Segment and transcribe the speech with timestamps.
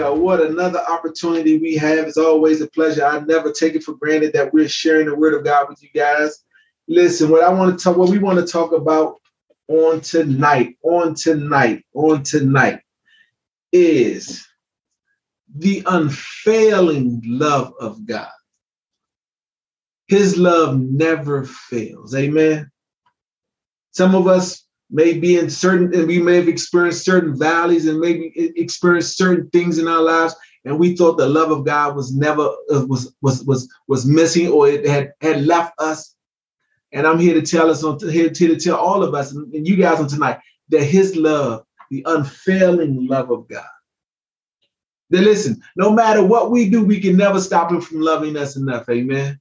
[0.00, 2.06] Well, what another opportunity we have.
[2.06, 3.04] It's always a pleasure.
[3.04, 5.90] I never take it for granted that we're sharing the word of God with you
[5.94, 6.42] guys.
[6.88, 9.16] Listen, what I want to talk, what we want to talk about
[9.68, 12.80] on tonight, on tonight, on tonight
[13.72, 14.48] is
[15.54, 18.30] the unfailing love of God.
[20.08, 22.14] His love never fails.
[22.14, 22.70] Amen.
[23.90, 28.00] Some of us may be in certain, and we may have experienced certain valleys and
[28.00, 32.14] maybe experienced certain things in our lives, and we thought the love of God was
[32.14, 36.14] never uh, was was was was missing or it had had left us.
[36.92, 39.66] And I'm here to tell us on here, here to tell all of us and
[39.66, 43.64] you guys on tonight that His love, the unfailing love of God.
[45.08, 48.56] Then listen, no matter what we do, we can never stop Him from loving us
[48.56, 48.88] enough.
[48.88, 49.39] Amen.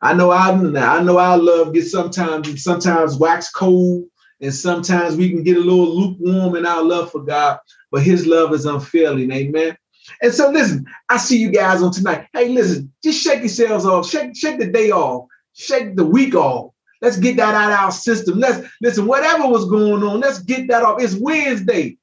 [0.00, 4.04] I know I I know our love gets sometimes sometimes wax cold,
[4.40, 7.58] and sometimes we can get a little lukewarm in our love for God,
[7.90, 9.32] but His love is unfailing.
[9.32, 9.76] Amen.
[10.22, 12.28] And so listen, I see you guys on tonight.
[12.32, 16.72] Hey, listen, just shake yourselves off, shake shake the day off, shake the week off.
[17.00, 18.38] Let's get that out of our system.
[18.38, 21.00] Let's listen, whatever was going on, let's get that off.
[21.02, 21.96] It's Wednesday.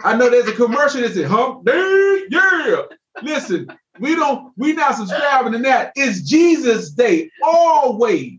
[0.00, 2.82] I know there's a commercial that says hump day, yeah.
[3.22, 5.92] Listen, we don't, we not subscribing to that.
[5.96, 8.38] It's Jesus Day always.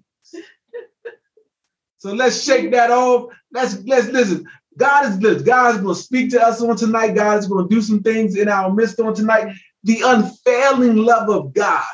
[1.97, 3.33] So let's shake that off.
[3.53, 4.45] Let's let's listen.
[4.77, 5.45] God is good.
[5.45, 7.15] God is going to speak to us on tonight.
[7.15, 9.55] God is going to do some things in our midst on tonight.
[9.83, 11.85] The unfailing love of God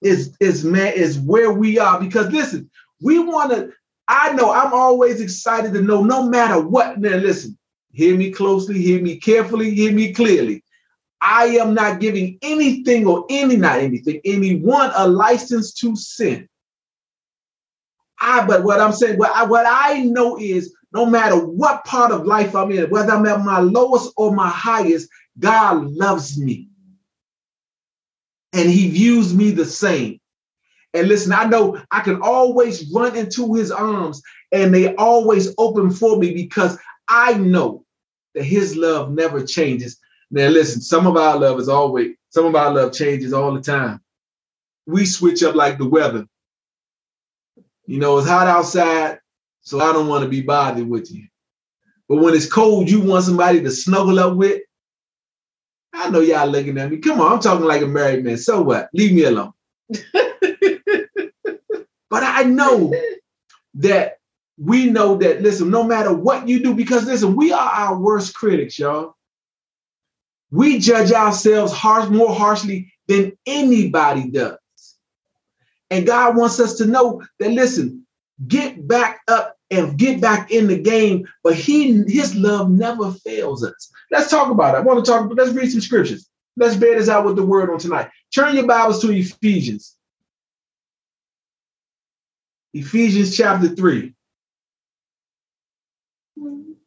[0.00, 2.68] is is man is where we are because listen,
[3.00, 3.72] we want to.
[4.08, 6.98] I know I'm always excited to know no matter what.
[6.98, 7.56] Now listen,
[7.92, 10.64] hear me closely, hear me carefully, hear me clearly.
[11.22, 16.48] I am not giving anything or any, not anything, anyone a license to sin.
[18.20, 22.10] I, but what I'm saying, what I, what I know is no matter what part
[22.10, 26.68] of life I'm in, whether I'm at my lowest or my highest, God loves me.
[28.52, 30.20] And he views me the same.
[30.92, 35.90] And listen, I know I can always run into his arms and they always open
[35.90, 36.78] for me because
[37.08, 37.84] I know
[38.34, 39.98] that his love never changes.
[40.32, 43.60] Now, listen, some of our love is always, some of our love changes all the
[43.60, 44.00] time.
[44.86, 46.26] We switch up like the weather.
[47.84, 49.18] You know, it's hot outside,
[49.60, 51.26] so I don't want to be bothered with you.
[52.08, 54.62] But when it's cold, you want somebody to snuggle up with.
[55.92, 56.96] I know y'all looking at me.
[56.96, 58.38] Come on, I'm talking like a married man.
[58.38, 58.88] So what?
[58.94, 59.52] Leave me alone.
[62.08, 62.94] but I know
[63.74, 64.16] that
[64.56, 68.34] we know that, listen, no matter what you do, because listen, we are our worst
[68.34, 69.14] critics, y'all.
[70.52, 74.58] We judge ourselves harsh, more harshly than anybody does.
[75.90, 78.06] And God wants us to know that, listen,
[78.46, 83.64] get back up and get back in the game, but he his love never fails
[83.64, 83.90] us.
[84.10, 84.78] Let's talk about it.
[84.78, 86.28] I want to talk, but let's read some scriptures.
[86.58, 88.10] Let's bear this out with the word on tonight.
[88.34, 89.96] Turn your Bibles to Ephesians.
[92.74, 94.14] Ephesians chapter 3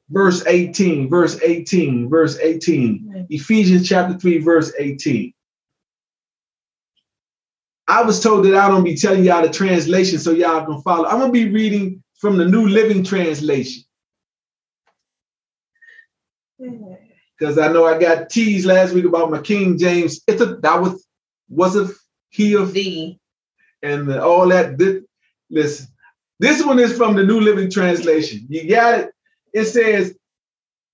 [0.09, 3.27] verse 18, verse 18, verse 18.
[3.29, 5.33] Ephesians chapter 3, verse 18.
[7.87, 11.05] I was told that I don't be telling y'all the translation so y'all can follow.
[11.05, 13.83] I'm gonna be reading from the New Living Translation.
[16.57, 20.21] Because I know I got teased last week about my King James.
[20.27, 21.05] It's a that was
[21.49, 21.89] was a
[22.29, 23.17] he of the
[23.83, 24.77] and the, all that.
[24.77, 25.03] This,
[25.49, 25.87] listen,
[26.39, 28.47] this one is from the New Living Translation.
[28.49, 29.14] You got it?
[29.55, 30.13] It says,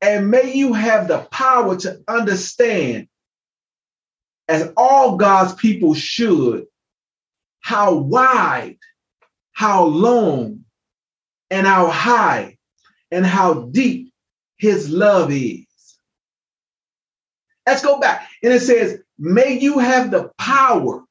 [0.02, 3.08] and may you have the power to understand,
[4.48, 6.68] as all God's people should,
[7.60, 8.78] how wide,
[9.52, 10.66] how long,
[11.50, 12.60] and how high,
[13.10, 14.14] and how deep
[14.58, 15.66] his love is.
[17.66, 18.30] Let's go back.
[18.44, 21.04] And it says, may you have the power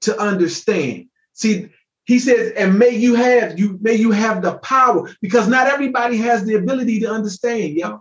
[0.00, 1.10] to understand.
[1.32, 1.68] See,
[2.04, 6.16] he says, and may you have you may you have the power because not everybody
[6.18, 8.00] has the ability to understand, y'all.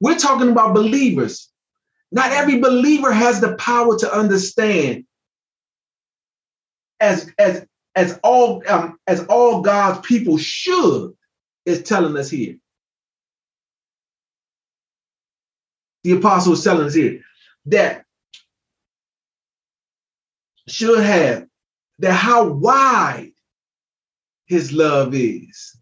[0.00, 1.48] We're talking about believers.
[2.10, 5.04] Not every believer has the power to understand
[6.98, 11.14] as as as all um, as all God's people should
[11.66, 12.56] is telling us here.
[16.02, 17.20] The apostle is telling us here
[17.66, 18.04] that
[20.66, 21.46] should have
[22.00, 23.32] that how wide
[24.46, 25.78] his love is,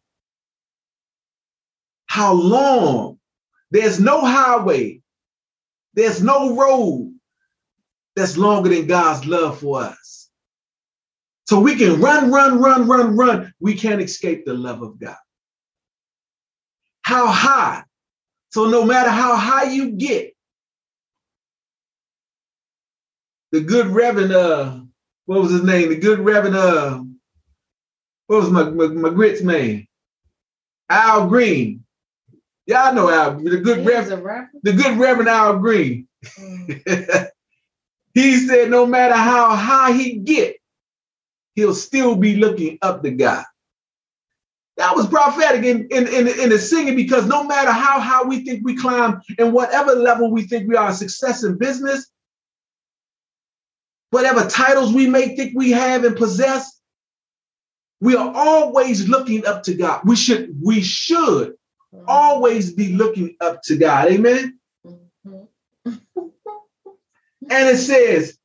[2.07, 3.19] how long.
[3.73, 5.03] There's no highway,
[5.95, 7.15] there's no road
[8.17, 10.31] that's longer than God's love for us.
[11.49, 13.55] So we can run, run, run, run, run.
[13.61, 15.17] We can't escape the love of God.
[17.03, 17.85] how high.
[18.51, 20.35] So no matter how high you get,
[23.53, 24.81] the good Reverend, uh,
[25.29, 25.91] what was his name?
[25.91, 27.05] The good Reverend, uh,
[28.29, 29.87] what was my, my, my grits man?
[30.89, 31.85] Al Green.
[32.65, 36.09] Y'all know Al, the good Reverend, the good Reverend Al Green.
[36.25, 37.29] Mm.
[38.15, 40.57] he said, no matter how high he get,
[41.57, 43.45] he'll still be looking up to God.
[44.79, 48.47] That was prophetic in, in, in, in the singing because no matter how high we
[48.47, 52.11] think we climb and whatever level we think we are success in business,
[54.11, 56.81] whatever titles we may think we have and possess,
[58.01, 60.03] we are always looking up to God.
[60.05, 61.55] We should, we should
[62.07, 64.09] always be looking up to God.
[64.09, 64.59] Amen.
[64.87, 66.29] Mm-hmm.
[67.51, 68.39] and it says,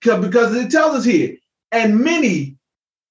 [0.00, 1.36] because it tells us here,
[1.72, 2.56] and many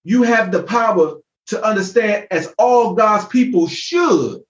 [0.04, 1.18] you have the power
[1.48, 4.42] to understand, as all God's people should,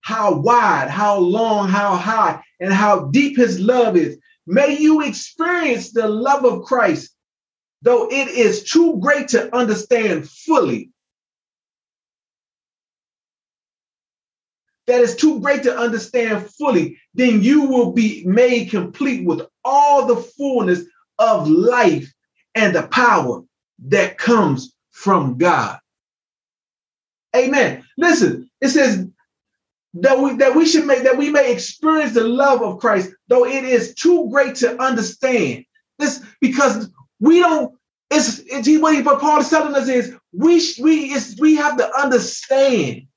[0.00, 4.18] how wide, how long, how high, and how deep his love is.
[4.46, 7.14] May you experience the love of Christ,
[7.82, 10.90] though it is too great to understand fully.
[14.86, 20.06] That is too great to understand fully, then you will be made complete with all
[20.06, 20.84] the fullness
[21.18, 22.12] of life
[22.54, 23.42] and the power
[23.86, 25.78] that comes from God.
[27.34, 27.84] Amen.
[27.98, 29.06] Listen, it says
[29.94, 33.46] that we that we should make that we may experience the love of Christ, though
[33.46, 35.64] it is too great to understand.
[35.98, 36.90] This because
[37.20, 37.74] we don't.
[38.10, 38.68] It's, it's
[39.04, 43.08] what Paul is telling us is we we is we have to understand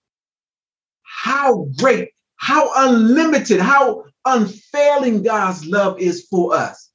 [1.04, 6.90] how great, how unlimited, how unfailing God's love is for us.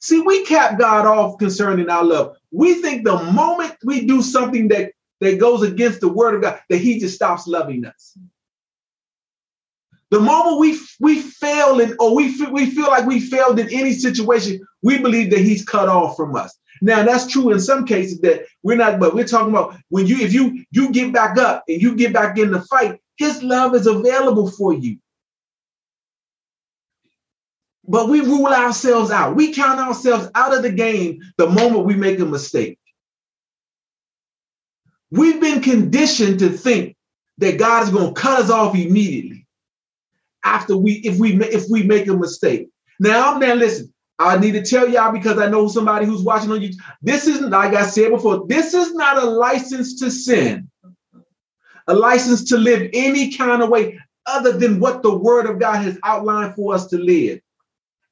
[0.00, 2.36] See, we cap God off concerning our love.
[2.50, 6.60] We think the moment we do something that, that goes against the word of God,
[6.68, 8.16] that he just stops loving us.
[10.10, 13.92] The moment we we fail in, or we we feel like we failed in any
[13.92, 16.58] situation, we believe that he's cut off from us.
[16.80, 20.18] Now that's true in some cases that we're not, but we're talking about when you
[20.18, 23.74] if you you get back up and you get back in the fight, his love
[23.74, 24.98] is available for you
[27.88, 29.34] but we rule ourselves out.
[29.34, 32.78] We count ourselves out of the game the moment we make a mistake.
[35.10, 36.96] We've been conditioned to think
[37.38, 39.37] that God is going to cut us off immediately
[40.48, 42.68] after we if we if we make a mistake.
[42.98, 46.50] Now, I'm now listen, I need to tell y'all because I know somebody who's watching
[46.50, 46.80] on YouTube.
[47.02, 48.46] This isn't like I said before.
[48.48, 50.68] This is not a license to sin,
[51.86, 55.82] a license to live any kind of way other than what the Word of God
[55.82, 57.40] has outlined for us to live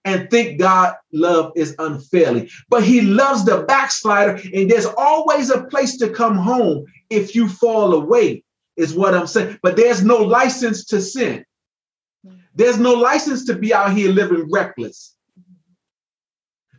[0.05, 2.49] and think God love is unfailing.
[2.69, 7.49] But he loves the backslider, and there's always a place to come home if you
[7.49, 8.45] fall away,
[8.77, 9.59] is what I'm saying.
[9.63, 11.45] But there's no license to sin.
[12.57, 15.15] There's no license to be out here living reckless.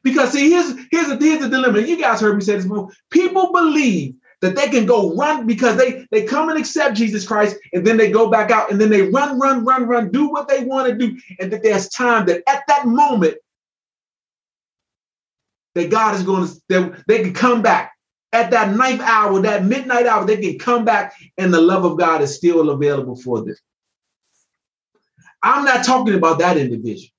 [0.03, 1.81] Because see, here's here's a here's the dilemma.
[1.81, 2.89] You guys heard me say this before.
[3.11, 7.57] People believe that they can go run because they they come and accept Jesus Christ
[7.73, 10.47] and then they go back out and then they run run run run do what
[10.47, 13.35] they want to do and that there's time that at that moment
[15.75, 17.93] that God is going to that they can come back
[18.31, 21.97] at that ninth hour that midnight hour they can come back and the love of
[21.97, 23.55] God is still available for them
[25.47, 27.09] I'm not talking about that individual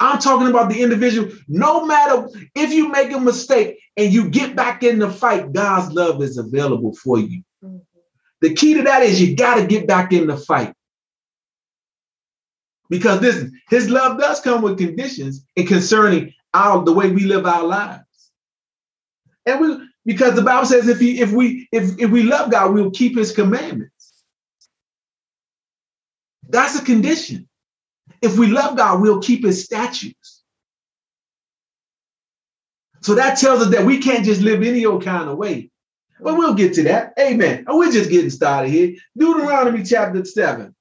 [0.00, 1.30] I'm talking about the individual.
[1.48, 5.92] No matter if you make a mistake and you get back in the fight, God's
[5.92, 7.42] love is available for you.
[7.64, 7.78] Mm-hmm.
[8.40, 10.72] The key to that is you got to get back in the fight.
[12.88, 17.44] Because this his love does come with conditions and concerning our the way we live
[17.44, 18.02] our lives.
[19.44, 22.72] And we because the Bible says if he if we if, if we love God,
[22.72, 23.97] we'll keep his commandments.
[26.48, 27.48] That's a condition.
[28.22, 30.42] If we love God, we'll keep his statutes.
[33.00, 35.70] So that tells us that we can't just live any old kind of way.
[36.20, 37.12] But we'll get to that.
[37.18, 37.64] Amen.
[37.66, 38.96] And we're just getting started here.
[39.16, 40.74] Deuteronomy chapter 7.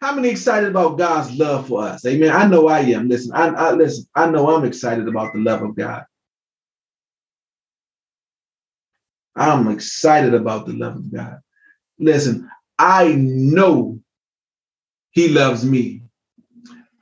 [0.00, 2.04] How many excited about God's love for us?
[2.04, 2.30] Amen.
[2.30, 3.08] I know I am.
[3.08, 4.06] Listen, I, I listen.
[4.14, 6.04] I know I'm excited about the love of God.
[9.36, 11.38] I'm excited about the love of God.
[11.98, 12.48] Listen,
[12.78, 14.00] I know
[15.10, 16.02] He loves me.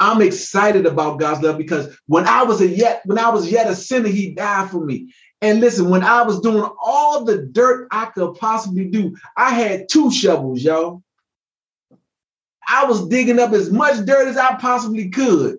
[0.00, 3.70] I'm excited about God's love because when I was a yet when I was yet
[3.70, 5.12] a sinner, He died for me.
[5.40, 9.88] And listen, when I was doing all the dirt I could possibly do, I had
[9.88, 11.02] two shovels, y'all.
[12.66, 15.58] I was digging up as much dirt as I possibly could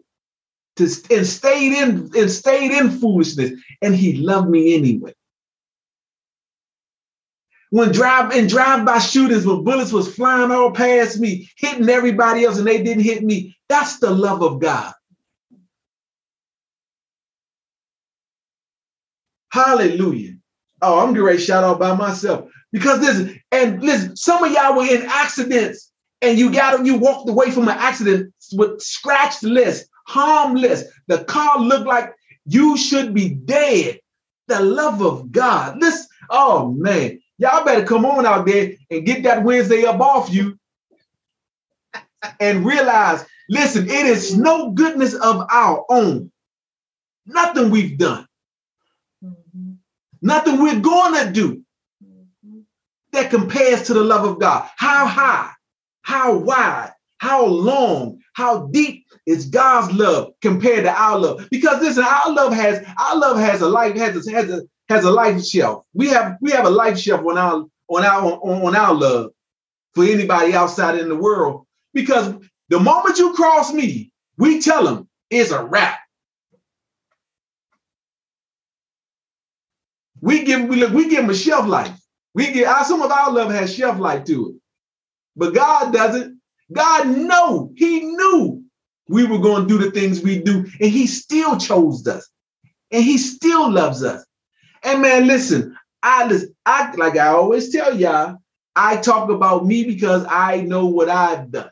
[0.77, 3.51] to and stayed in and stayed in foolishness,
[3.81, 5.13] and he loved me anyway.
[7.73, 12.59] When drive in drive-by shootings, when bullets was flying all past me, hitting everybody else,
[12.59, 14.93] and they didn't hit me, that's the love of God.
[19.51, 20.35] Hallelujah.
[20.83, 22.47] Oh, I'm getting ready to shout out by myself.
[22.71, 27.27] Because listen, and listen, some of y'all were in accidents and you got you walked
[27.27, 30.83] away from an accident with scratchless, harmless.
[31.07, 32.13] The car looked like
[32.45, 33.99] you should be dead.
[34.47, 35.81] The love of God.
[35.81, 40.31] This, oh man, y'all better come on out there and get that Wednesday up off
[40.31, 40.57] you
[42.39, 46.31] and realize, listen, it is no goodness of our own.
[47.25, 48.27] Nothing we've done.
[49.23, 49.73] Mm-hmm.
[50.21, 51.63] Nothing we're going to do
[53.11, 54.69] that compares to the love of God.
[54.75, 55.51] How high,
[56.01, 61.47] how wide, how long, how deep is God's love compared to our love?
[61.49, 64.63] Because listen, our love has our love has a life has a, has a
[64.93, 65.83] has a life shelf.
[65.93, 69.31] We have we have a life shelf on our on our on, on our love
[69.93, 71.65] for anybody outside in the world.
[71.93, 72.33] Because
[72.69, 75.99] the moment you cross me, we tell them it's a wrap.
[80.21, 81.99] We give we, look we give them a shelf life.
[82.35, 84.55] We get our, some of our love has shelf life to it,
[85.35, 86.39] but God doesn't.
[86.71, 88.63] God know He knew
[89.09, 92.27] we were going to do the things we do, and He still chose us,
[92.91, 94.23] and He still loves us.
[94.83, 98.37] And man, listen, I listen, I like I always tell y'all,
[98.75, 101.69] I talk about me because I know what I've done.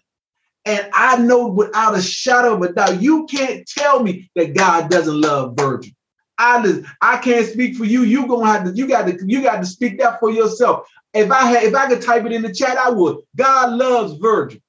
[0.66, 4.90] And I know without a shadow of a doubt, you can't tell me that God
[4.90, 5.92] doesn't love Virgil.
[6.38, 8.04] I just, I can't speak for you.
[8.04, 8.72] You gonna have to.
[8.72, 9.18] You got to.
[9.26, 10.88] You got to speak that for yourself.
[11.14, 13.18] If I had, if I could type it in the chat, I would.
[13.36, 14.60] God loves Virgil.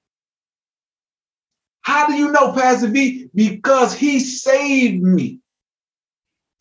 [1.83, 3.29] How do you know, Pastor Vee?
[3.35, 5.42] Because He saved me.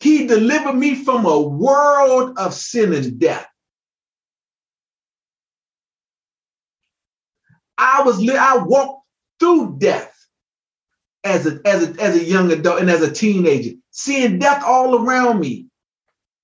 [0.02, 3.46] He delivered me from a world of sin and death.
[7.78, 8.28] I was.
[8.28, 9.06] I walked
[9.38, 10.12] through death
[11.22, 15.06] as a, as a, as a young adult and as a teenager, seeing death all
[15.06, 15.66] around me.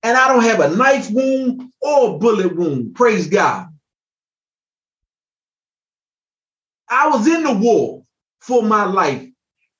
[0.04, 2.94] And I don't have a knife wound or a bullet wound.
[2.94, 3.66] Praise God.
[6.88, 8.04] I was in the war
[8.40, 9.27] for my life.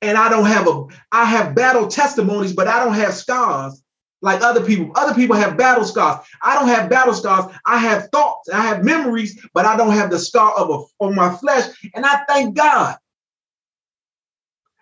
[0.00, 3.82] And I don't have a, I have battle testimonies, but I don't have scars
[4.22, 4.92] like other people.
[4.94, 6.24] Other people have battle scars.
[6.42, 7.52] I don't have battle scars.
[7.66, 11.14] I have thoughts, I have memories, but I don't have the scar of a, on
[11.14, 11.66] my flesh.
[11.94, 12.96] And I thank God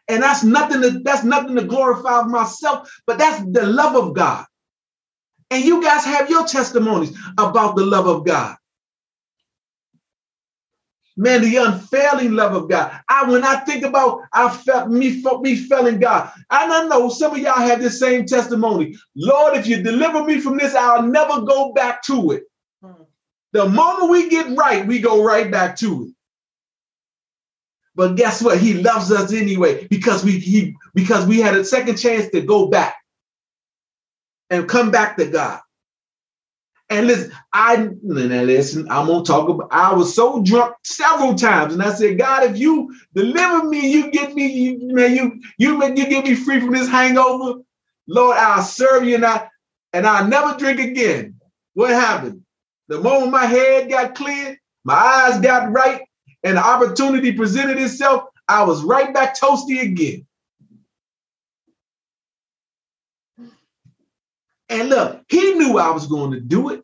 [0.09, 4.47] and that's nothing to that's nothing to glorify myself, but that's the love of God.
[5.51, 8.57] And you guys have your testimonies about the love of God.
[11.19, 13.01] Man, the unfailing love of God.
[13.09, 16.31] I when I think about I felt me me failing God.
[16.51, 18.97] And I know some of y'all have the same testimony.
[19.15, 22.45] Lord, if you deliver me from this, I'll never go back to it.
[22.83, 23.05] Hmm.
[23.53, 26.15] The moment we get right, we go right back to it.
[27.95, 28.59] But guess what?
[28.59, 32.67] He loves us anyway because we he because we had a second chance to go
[32.67, 32.95] back
[34.51, 35.61] and come back to God.
[36.89, 41.83] And listen, I listen, I'm gonna talk about I was so drunk several times, and
[41.83, 45.99] I said, God, if you deliver me, you get me, you man, you you make
[45.99, 47.61] you get me free from this hangover,
[48.07, 49.49] Lord, I'll serve you and I
[49.93, 51.41] and I'll never drink again.
[51.75, 52.43] What happened?
[52.89, 56.03] The moment my head got clear, my eyes got right,
[56.45, 60.26] and the opportunity presented itself, I was right back toasty again.
[64.69, 66.83] And look, he knew I was going to do it.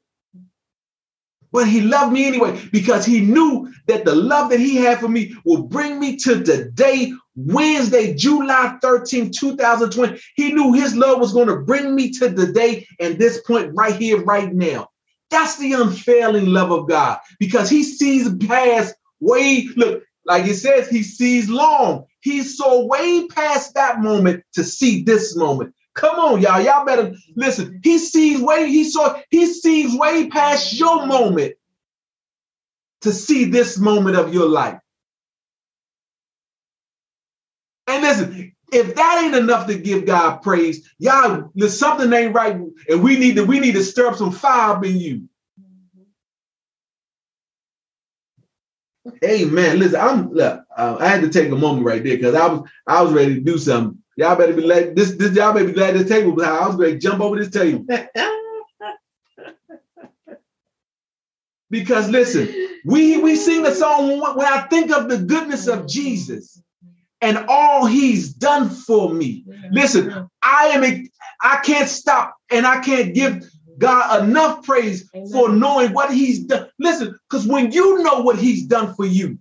[1.53, 5.09] But he loved me anyway because he knew that the love that he had for
[5.09, 10.19] me will bring me to today, Wednesday, July 13, 2020.
[10.35, 13.73] He knew his love was going to bring me to the day and this point
[13.75, 14.89] right here, right now.
[15.31, 20.89] That's the unfailing love of God because he sees past way, look, like it says,
[20.89, 22.07] he sees long.
[22.21, 25.75] He saw way past that moment to see this moment.
[25.95, 26.63] Come on, y'all.
[26.63, 27.81] Y'all better listen.
[27.85, 31.55] He sees way, he saw, he sees way past your moment
[33.03, 34.79] to see this moment of your life.
[37.89, 42.57] And listen, if that ain't enough to give God praise, y'all, there's something ain't right,
[42.89, 45.29] and we need to we need to stir up some fire up in you.
[49.51, 52.49] Man, listen, I'm look, uh, I had to take a moment right there because I
[52.49, 54.02] was I was ready to do something.
[54.23, 56.77] Y'all better be glad this this y'all better be glad this table was I was
[56.77, 57.85] going to jump over this table.
[61.71, 62.49] because listen,
[62.85, 66.63] we we sing the song when I think of the goodness of Jesus
[67.21, 69.45] and all he's done for me.
[69.73, 71.05] Listen, I am a,
[71.41, 73.45] I can't stop and I can't give
[73.79, 75.33] God enough praise Amen.
[75.33, 76.69] for knowing what he's done.
[76.79, 79.37] Listen, because when you know what he's done for you,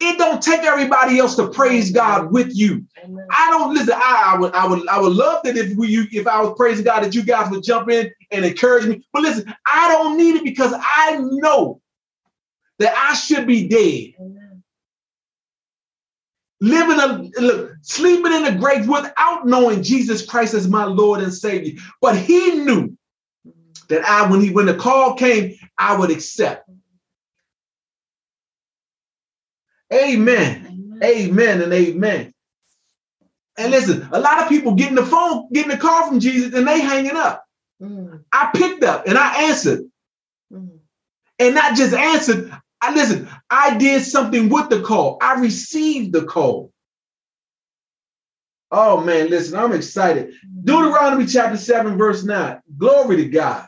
[0.00, 2.84] it don't take everybody else to praise God with you.
[3.04, 3.26] Amen.
[3.30, 3.94] I don't listen.
[3.94, 6.84] I, I, would, I would, I would love that if we, if I was praising
[6.84, 9.06] God, that you guys would jump in and encourage me.
[9.12, 11.82] But listen, I don't need it because I know
[12.78, 14.14] that I should be dead.
[14.18, 14.62] Amen.
[16.62, 21.32] Living a look, sleeping in the grave without knowing Jesus Christ as my Lord and
[21.32, 21.80] Savior.
[22.00, 22.96] But he knew
[23.88, 26.68] that I, when he when the call came, I would accept.
[29.92, 30.66] Amen.
[30.66, 32.32] Amen, amen and amen.
[33.58, 36.66] And listen, a lot of people getting the phone, getting the call from Jesus, and
[36.66, 37.44] they hanging up.
[37.82, 38.24] Mm.
[38.32, 39.80] I picked up and I answered.
[40.52, 40.78] Mm.
[41.38, 45.18] And not just answered, I listen, I did something with the call.
[45.20, 46.72] I received the call.
[48.70, 50.28] Oh man, listen, I'm excited.
[50.28, 50.64] Mm.
[50.64, 52.60] Deuteronomy chapter 7, verse 9.
[52.78, 53.66] Glory to God.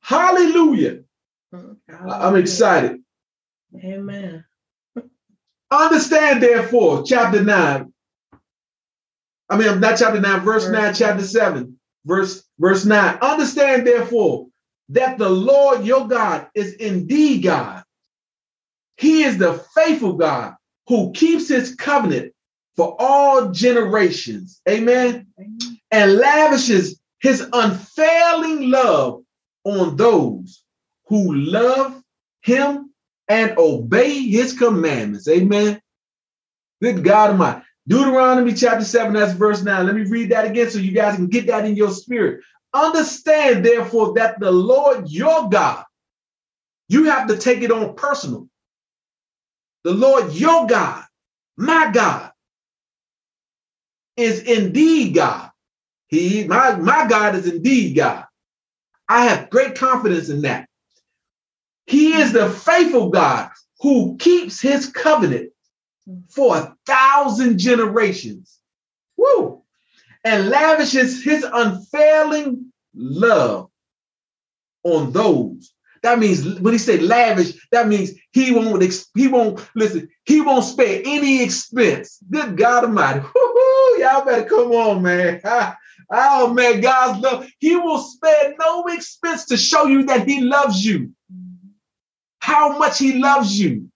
[0.00, 1.00] Hallelujah.
[1.52, 1.78] Hallelujah.
[1.88, 3.02] I'm excited.
[3.82, 4.44] Amen.
[5.70, 7.92] Understand, therefore, chapter 9.
[9.50, 13.18] I mean, not chapter 9, verse, verse 9, chapter 7, verse, verse 9.
[13.20, 14.48] Understand, therefore,
[14.90, 17.82] that the Lord your God is indeed God.
[18.96, 20.54] He is the faithful God
[20.86, 22.32] who keeps his covenant
[22.76, 24.60] for all generations.
[24.68, 25.26] Amen.
[25.38, 25.80] Amen.
[25.90, 29.22] And lavishes his unfailing love
[29.64, 30.62] on those
[31.06, 32.02] who love
[32.42, 32.83] him
[33.28, 35.28] and obey his commandments.
[35.28, 35.80] Amen.
[36.82, 37.64] Good God of Almighty.
[37.86, 39.86] Deuteronomy chapter 7, that's verse 9.
[39.86, 42.42] Let me read that again so you guys can get that in your spirit.
[42.72, 45.84] Understand, therefore, that the Lord your God,
[46.88, 48.48] you have to take it on personal.
[49.84, 51.04] The Lord your God,
[51.56, 52.32] my God,
[54.16, 55.50] is indeed God.
[56.08, 58.24] He, my, my God is indeed God.
[59.08, 60.68] I have great confidence in that.
[61.86, 65.50] He is the faithful God who keeps his covenant
[66.30, 68.58] for a thousand generations.
[69.16, 69.62] Woo!
[70.24, 73.70] And lavishes his unfailing love
[74.82, 75.72] on those.
[76.02, 78.82] That means when he say lavish, that means he won't
[79.14, 82.18] he won't listen, he won't spare any expense.
[82.30, 83.20] Good God Almighty.
[83.34, 85.40] Woo-hoo, y'all better come on, man.
[86.10, 87.48] oh man, God's love.
[87.58, 91.10] He will spare no expense to show you that he loves you
[92.44, 93.88] how much he loves you.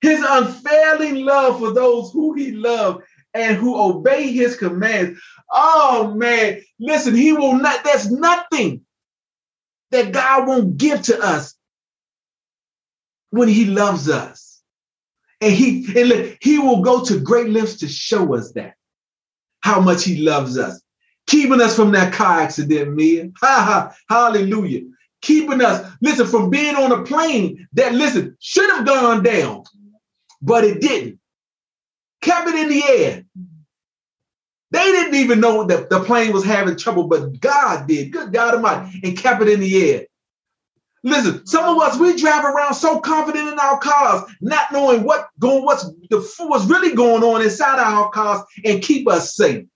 [0.00, 5.20] His unfailing love for those who he loves and who obey his commands.
[5.52, 8.80] Oh man, listen, he will not, there's nothing
[9.90, 11.54] that God won't give to us
[13.28, 14.62] when he loves us.
[15.42, 18.74] And he and look, he will go to great lengths to show us that
[19.60, 20.80] how much he loves us.
[21.26, 23.28] Keeping us from that car accident, Mia.
[23.42, 24.84] Ha ha, hallelujah
[25.26, 29.64] keeping us, listen, from being on a plane that, listen, should have gone down,
[30.40, 31.18] but it didn't.
[32.22, 33.24] Kept it in the air.
[34.70, 38.12] They didn't even know that the plane was having trouble, but God did.
[38.12, 40.06] Good God Almighty, and kept it in the air.
[41.02, 45.28] Listen, some of us we drive around so confident in our cars, not knowing what
[45.38, 49.66] going, what's the what's really going on inside our cars, and keep us safe.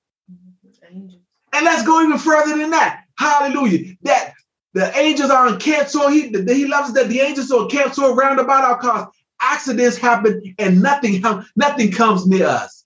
[1.52, 3.04] And let's go even further than that.
[3.18, 3.94] Hallelujah.
[4.02, 4.34] That
[4.74, 8.38] the angels are encamped so he, he loves that the angels are encamped so around
[8.38, 9.08] about our cars.
[9.40, 11.22] Accidents happen and nothing,
[11.56, 12.84] nothing comes near us.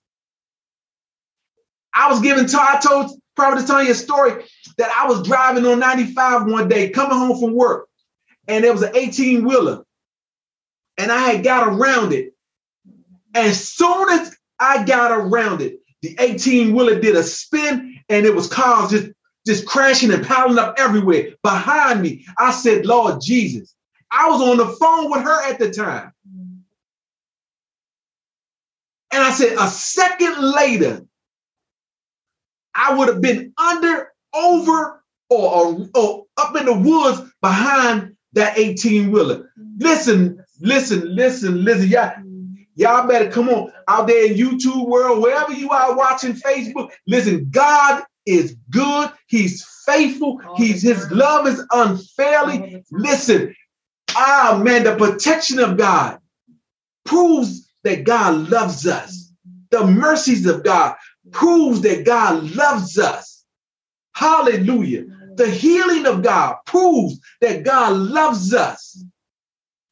[1.93, 4.43] I was given, I told probably telling you a story
[4.77, 7.87] that I was driving on 95 one day, coming home from work,
[8.47, 9.83] and there was an 18 wheeler,
[10.97, 12.33] and I had got around it.
[13.33, 18.33] As soon as I got around it, the 18 wheeler did a spin, and it
[18.35, 19.11] was cars just
[19.45, 22.25] just crashing and piling up everywhere behind me.
[22.39, 23.75] I said, Lord Jesus.
[24.11, 26.13] I was on the phone with her at the time.
[29.11, 31.05] And I said, a second later,
[32.73, 38.57] I would have been under, over, or, or, or up in the woods behind that
[38.57, 39.51] 18 wheeler.
[39.77, 41.87] Listen, listen, listen, listen.
[41.87, 42.11] Y'all,
[42.75, 46.91] y'all better come on out there in YouTube world, wherever you are watching Facebook.
[47.07, 49.11] Listen, God is good.
[49.27, 50.41] He's faithful.
[50.55, 52.83] He's his love is unfairly.
[52.91, 53.55] Listen,
[54.15, 56.19] ah man, the protection of God
[57.05, 59.31] proves that God loves us.
[59.71, 60.95] The mercies of God
[61.31, 63.45] proves that God loves us.
[64.13, 65.05] Hallelujah.
[65.35, 69.03] The healing of God proves that God loves us.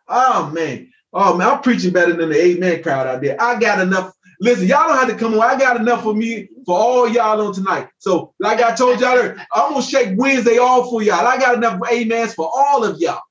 [0.07, 0.89] Oh man.
[1.11, 3.39] Oh man, I'm preaching better than the amen crowd out there.
[3.39, 5.41] I got enough Listen, y'all don't have to come on.
[5.41, 7.87] I got enough for me for all y'all on tonight.
[7.97, 11.25] So, like I told y'all, I'm gonna shake Wednesday off for y'all.
[11.25, 13.21] I got enough amens for all of y'all.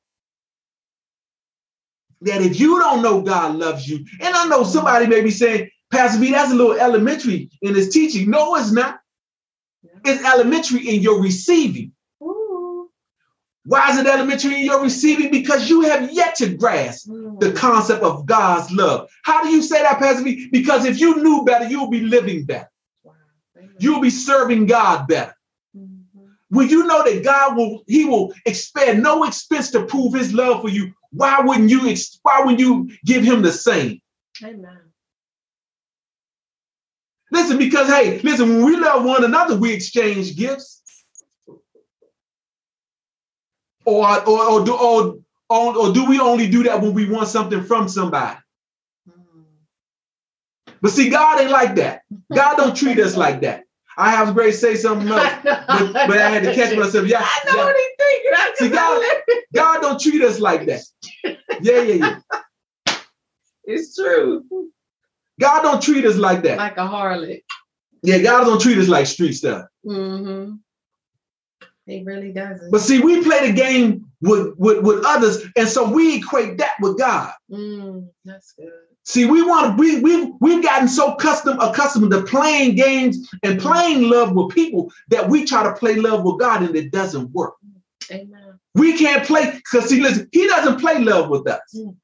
[2.23, 5.69] That if you don't know God loves you, and I know somebody may be saying,
[5.91, 8.31] Pastor Vee, that's a little elementary in his teaching.
[8.31, 8.99] No, it's not.
[10.07, 11.93] It's elementary in your receiving.
[13.65, 15.31] Why is it elementary in your receiving?
[15.31, 17.07] Because you have yet to grasp
[17.39, 19.09] the concept of God's love.
[19.23, 20.49] How do you say that, Pastor Vee?
[20.51, 22.69] Because if you knew better, you'll be living better.
[23.79, 25.35] You'll be serving God better.
[25.77, 26.27] Mm-hmm.
[26.51, 30.63] When you know that God will, He will expend no expense to prove His love
[30.63, 31.95] for you, why wouldn't you?
[32.23, 34.01] Why wouldn't you give Him the same?
[34.43, 34.79] Amen.
[37.31, 40.82] Listen, because hey, listen, when we love one another, we exchange gifts.
[43.85, 45.19] Or, or, or, do, or,
[45.49, 48.39] or, or do we only do that when we want something from somebody?
[50.81, 52.03] But see, God ain't like that.
[52.35, 53.65] God don't treat us like that.
[53.97, 57.07] I have Grace say something else, but, but, I had to catch myself.
[57.07, 57.65] Yeah, I know yeah.
[57.65, 58.33] what he's thinking.
[58.35, 60.83] I see, God, God don't treat us like that.
[61.61, 61.95] Yeah, yeah,
[62.87, 62.97] yeah.
[63.65, 64.45] It's true.
[65.41, 66.59] God don't treat us like that.
[66.59, 67.43] Like a harlot.
[68.03, 69.67] Yeah, God don't treat us like street stuff.
[69.87, 70.55] Mm-hmm.
[71.87, 72.71] He really doesn't.
[72.71, 76.75] But see, we play the game with, with, with others, and so we equate that
[76.81, 77.33] with God.
[77.51, 78.71] Mm, that's good.
[79.05, 83.61] See, we want to we we've we've gotten so custom accustomed to playing games and
[83.61, 87.33] playing love with people that we try to play love with God and it doesn't
[87.33, 87.55] work.
[88.13, 88.61] Amen.
[88.77, 91.61] We can't play because see, listen, he doesn't play love with us.
[91.77, 91.97] Mm.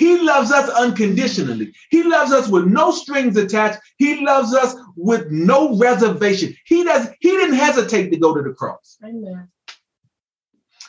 [0.00, 1.74] He loves us unconditionally.
[1.90, 3.80] He loves us with no strings attached.
[3.98, 6.56] He loves us with no reservation.
[6.64, 7.10] He does.
[7.20, 8.96] He didn't hesitate to go to the cross.
[9.04, 9.50] Amen.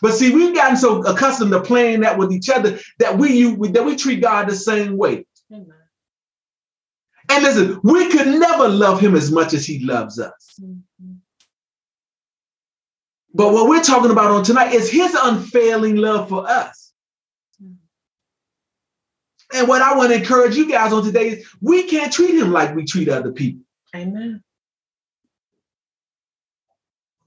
[0.02, 3.58] But see, we've gotten so accustomed to playing that with each other that we, you,
[3.74, 5.26] that we treat God the same way.
[5.52, 5.74] Amen.
[7.30, 10.58] And listen, we could never love him as much as he loves us.
[10.63, 11.15] Mm-hmm.
[13.34, 16.80] But what we're talking about on tonight is his unfailing love for us.
[19.53, 22.51] And what I want to encourage you guys on today is we can't treat him
[22.51, 23.63] like we treat other people.
[23.95, 24.41] Amen.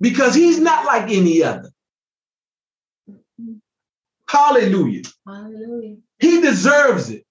[0.01, 1.71] Because he's not like any other.
[4.29, 5.03] Hallelujah.
[5.27, 5.97] Hallelujah.
[6.19, 7.25] He deserves it.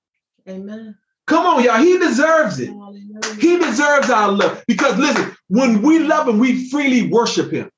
[0.47, 0.95] Amen.
[1.25, 1.77] Come on, y'all.
[1.77, 2.69] He deserves it.
[2.69, 3.36] Hallelujah.
[3.39, 4.63] He deserves our love.
[4.67, 7.69] Because listen, when we love him, we freely worship him.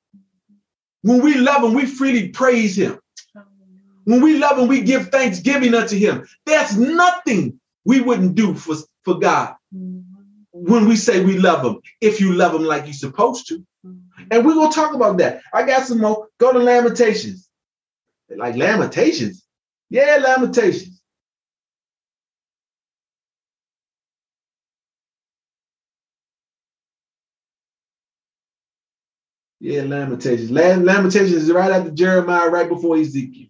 [1.02, 3.00] When we love him, we freely praise him.
[4.06, 6.28] When we love him, we give thanksgiving unto him.
[6.46, 9.56] There's nothing we wouldn't do for, for God
[10.52, 13.66] when we say we love him, if you love him like you're supposed to.
[14.32, 15.42] And we're going to talk about that.
[15.54, 16.28] I got some more.
[16.40, 17.50] Go to Lamentations
[18.30, 19.44] like Lamentations.
[19.90, 21.02] Yeah, Lamentations.
[29.60, 30.52] Yeah, Lamentations.
[30.52, 33.50] Lamentations is right after Jeremiah, right before Ezekiel.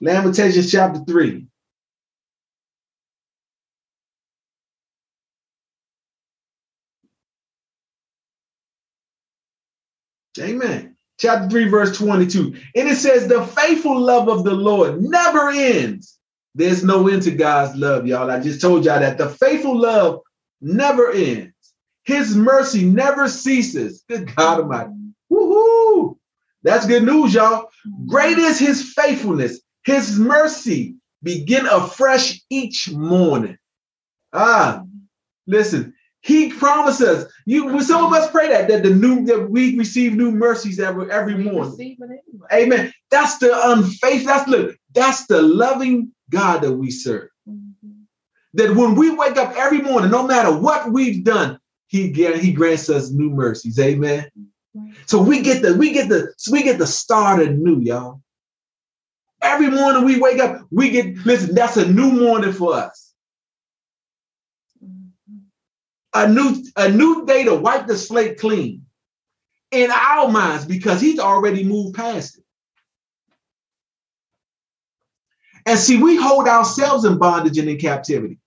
[0.00, 1.46] Lamentations chapter 3.
[10.40, 12.54] Amen chapter 3, verse 22.
[12.76, 16.18] And it says, The faithful love of the Lord never ends.
[16.54, 18.30] There's no end to God's love, y'all.
[18.30, 20.20] I just told y'all that the faithful love
[20.60, 21.52] never ends.
[22.04, 24.04] His mercy never ceases.
[24.08, 24.92] Good God Almighty.
[25.30, 26.16] Woohoo!
[26.62, 27.68] That's good news, y'all.
[28.06, 29.60] Great is his faithfulness.
[29.88, 33.56] His mercy begin afresh each morning.
[34.34, 34.82] Ah,
[35.46, 37.80] listen, he promises you.
[37.80, 41.38] Some of us pray that that the new that we receive new mercies every every
[41.38, 41.74] morning.
[41.80, 42.20] Anyway.
[42.52, 42.92] Amen.
[43.10, 44.26] That's the unfaith.
[44.26, 44.76] That's look.
[44.92, 47.30] That's the loving God that we serve.
[47.48, 48.02] Mm-hmm.
[48.54, 52.90] That when we wake up every morning, no matter what we've done, He He grants
[52.90, 53.78] us new mercies.
[53.78, 54.28] Amen.
[54.76, 54.92] Mm-hmm.
[55.06, 58.20] So we get the we get the we get the start anew, y'all.
[59.40, 61.54] Every morning we wake up, we get listen.
[61.54, 63.08] That's a new morning for us
[66.14, 68.84] a new a new day to wipe the slate clean
[69.70, 72.44] in our minds because he's already moved past it.
[75.66, 78.38] And see, we hold ourselves in bondage and in captivity.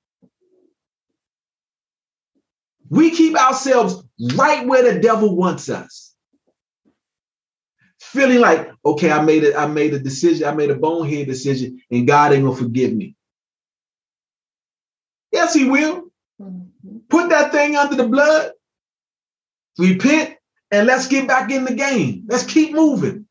[2.89, 4.03] We keep ourselves
[4.35, 6.10] right where the devil wants us.
[8.11, 11.81] Feeling like, okay, I made it, I made a decision, I made a bonehead decision,
[11.89, 13.15] and God ain't gonna forgive me.
[15.31, 16.11] Yes, he will.
[16.41, 16.97] Mm-hmm.
[17.09, 18.51] Put that thing under the blood,
[19.77, 20.35] repent,
[20.71, 22.25] and let's get back in the game.
[22.27, 23.27] Let's keep moving.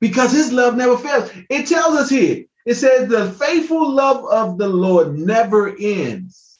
[0.00, 1.30] Because his love never fails.
[1.48, 6.58] It tells us here It says, The faithful love of the Lord never ends.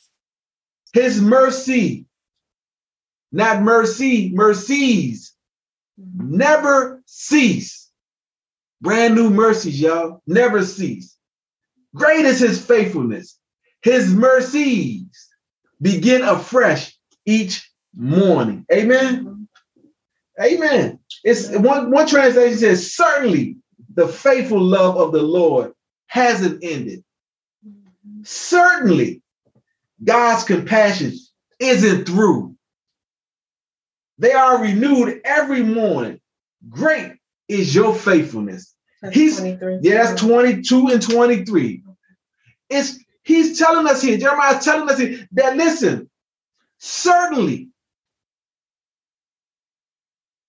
[0.94, 2.06] His mercy,
[3.32, 5.35] not mercy, mercies,
[6.00, 6.36] Mm-hmm.
[6.36, 7.90] never cease.
[8.82, 11.16] Brand new mercies, y'all, never cease.
[11.94, 13.38] Great is his faithfulness.
[13.82, 15.28] His mercies
[15.80, 18.66] begin afresh each morning.
[18.70, 19.24] Amen.
[19.24, 20.44] Mm-hmm.
[20.44, 20.98] Amen.
[21.24, 23.56] It's one, one translation says, certainly
[23.94, 25.72] the faithful love of the Lord
[26.08, 27.02] hasn't ended.
[27.66, 28.22] Mm-hmm.
[28.24, 29.22] Certainly
[30.04, 31.14] God's compassion
[31.58, 32.55] isn't through.
[34.18, 36.20] They are renewed every morning.
[36.68, 37.12] Great
[37.48, 38.74] is your faithfulness.
[39.02, 41.82] That's He's yeah, that's 22 and 23.
[42.70, 46.10] It's he's telling us here, Jeremiah is telling us here that listen,
[46.78, 47.68] certainly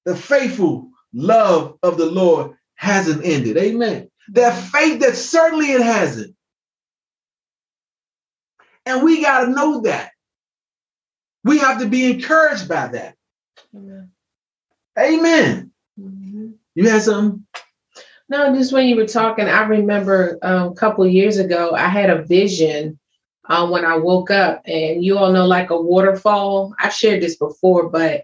[0.06, 3.58] the faithful love of the Lord hasn't ended.
[3.58, 4.10] Amen.
[4.30, 6.36] That faith that certainly it hasn't.
[8.86, 10.12] And we got to know that.
[11.44, 13.17] We have to be encouraged by that.
[13.76, 14.12] Amen.
[15.00, 15.72] Amen.
[16.00, 16.54] Mhm.
[16.76, 17.46] You had something?
[18.30, 22.10] No, just when you were talking, I remember um, a couple years ago, I had
[22.10, 23.00] a vision
[23.50, 26.74] um, when I woke up, and you all know, like a waterfall.
[26.80, 28.24] I've shared this before, but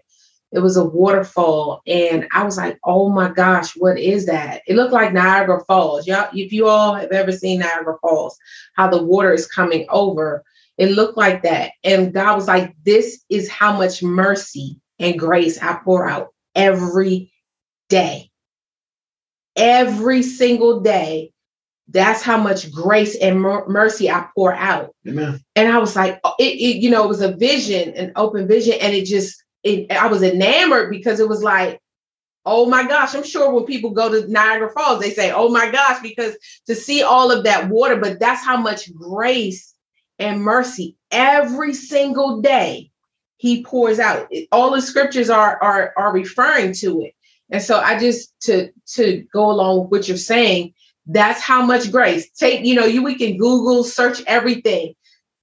[0.52, 4.76] it was a waterfall, and I was like, "Oh my gosh, what is that?" It
[4.76, 6.06] looked like Niagara Falls.
[6.06, 8.36] Y'all, if you all have ever seen Niagara Falls,
[8.74, 10.44] how the water is coming over,
[10.76, 11.72] it looked like that.
[11.82, 17.32] And God was like, "This is how much mercy and grace I pour out every
[17.88, 18.30] day."
[19.56, 21.30] every single day.
[21.88, 24.94] That's how much grace and mer- mercy I pour out.
[25.06, 25.40] Amen.
[25.54, 28.48] And I was like, oh, it, it, you know, it was a vision, an open
[28.48, 31.78] vision, and it just, it, I was enamored because it was like,
[32.46, 33.14] oh my gosh.
[33.14, 36.74] I'm sure when people go to Niagara Falls, they say, oh my gosh, because to
[36.74, 39.74] see all of that water, but that's how much grace
[40.18, 42.90] and mercy every single day
[43.36, 44.28] he pours out.
[44.30, 47.14] It- all the scriptures are are are referring to it.
[47.50, 50.74] And so I just to to go along with what you're saying,
[51.06, 52.30] that's how much grace.
[52.30, 54.94] Take, you know, you we can Google search everything.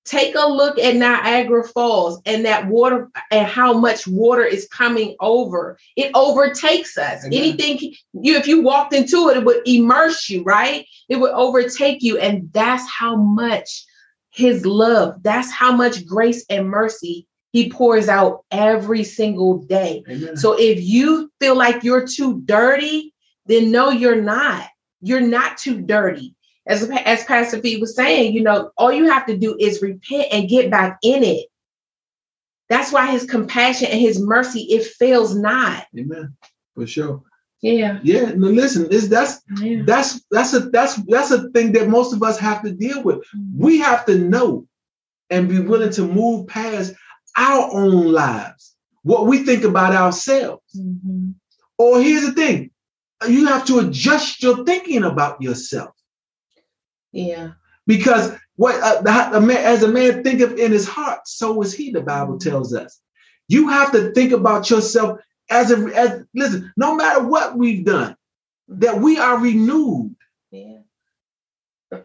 [0.04, 5.16] Take a look at Niagara Falls and that water and how much water is coming
[5.20, 5.78] over.
[5.96, 7.24] It overtakes us.
[7.24, 7.38] Amen.
[7.38, 10.88] Anything you if you walked into it, it would immerse you, right?
[11.08, 12.18] It would overtake you.
[12.18, 13.86] And that's how much
[14.32, 20.04] his love, that's how much grace and mercy he pours out every single day.
[20.10, 20.38] Amen.
[20.38, 23.14] So if you feel like you're too dirty,
[23.46, 24.68] then no, you're not.
[25.02, 26.36] You're not too dirty.
[26.68, 30.28] As, as Pastor Vee was saying, you know, all you have to do is repent
[30.32, 31.48] and get back in it.
[32.70, 35.88] That's why his compassion and his mercy, it fails not.
[35.98, 36.36] Amen.
[36.76, 37.22] For sure.
[37.62, 38.00] Yeah.
[38.02, 38.32] Yeah.
[38.36, 39.82] No, listen, is that's yeah.
[39.86, 43.18] that's that's a that's that's a thing that most of us have to deal with.
[43.18, 43.64] Mm-hmm.
[43.64, 44.68] We have to know
[45.30, 46.94] and be willing to move past
[47.38, 50.64] our own lives, what we think about ourselves.
[50.78, 51.34] Mhm.
[51.78, 52.72] Or here's the thing,
[53.28, 55.96] you have to adjust your thinking about yourself
[57.12, 57.52] Yeah.
[57.88, 61.74] because what uh, the, a man, as a man thinketh in his heart, so is
[61.74, 61.92] he.
[61.92, 63.00] The Bible tells us.
[63.48, 66.72] You have to think about yourself as a as listen.
[66.78, 68.16] No matter what we've done,
[68.68, 70.16] that we are renewed.
[70.52, 70.80] Yeah.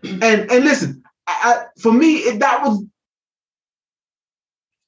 [0.03, 2.83] and and listen, I, I- for me, it, that was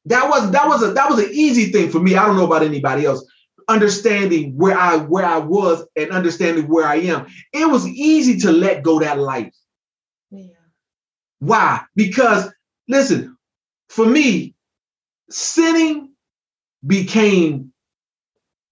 [0.09, 2.17] that was that was a that was an easy thing for me.
[2.17, 3.25] I don't know about anybody else.
[3.69, 8.53] Understanding where I where I was and understanding where I am, it was easy to
[8.53, 9.55] let go that life.
[10.31, 10.47] Yeah.
[11.39, 11.83] Why?
[11.95, 12.51] Because
[12.89, 13.37] listen,
[13.89, 14.55] for me,
[15.31, 16.13] sinning
[16.87, 17.73] became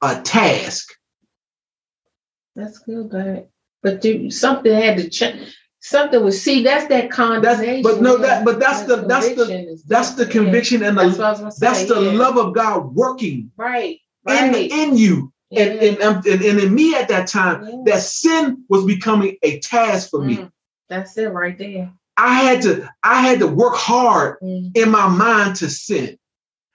[0.02, 0.92] a task.
[2.54, 3.50] That's good, but
[3.82, 5.54] but you, something had to change.
[5.88, 6.64] Something was see.
[6.64, 7.82] That's that condemnation.
[7.82, 11.26] but no, that- but that's the- that's the- That's the conviction and That's the what
[11.26, 12.10] I was gonna that's say, the yeah.
[12.18, 13.98] love of God working Right.
[14.28, 14.68] in Right.
[14.70, 15.62] in you yeah.
[15.62, 17.76] and, and, and, and in me at that time Yeah.
[17.86, 20.50] that sin was becoming a task for me Mm,
[20.88, 21.92] That's it right there.
[22.16, 24.76] i had to i had to work hard Mm.
[24.76, 26.18] in my mind to sin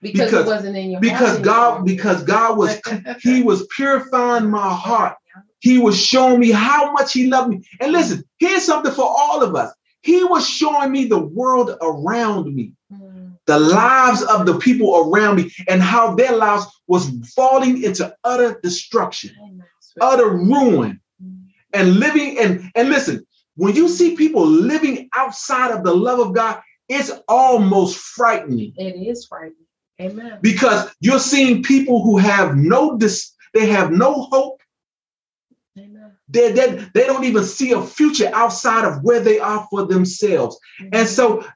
[0.00, 1.84] Because, Because- it wasn't in your because god anymore.
[1.84, 2.80] because god was
[3.20, 5.16] he was purifying my heart
[5.62, 9.42] he was showing me how much he loved me and listen here's something for all
[9.42, 9.72] of us
[10.02, 15.36] he was showing me the world around me Mm, the lives of the people around
[15.36, 19.30] me and how their lives was falling into utter destruction
[20.00, 23.16] utter ruin Mm, and living and and listen
[23.56, 28.96] when you see people living outside of the love of god it's almost frightening It
[29.10, 29.68] is frightening.
[30.00, 30.38] Amen.
[30.42, 34.56] because you're seeing people who have no dis they have no hope
[35.78, 36.12] Amen.
[36.28, 40.58] they, they, they don't even see a future outside of where they are for themselves.
[40.92, 41.46] And so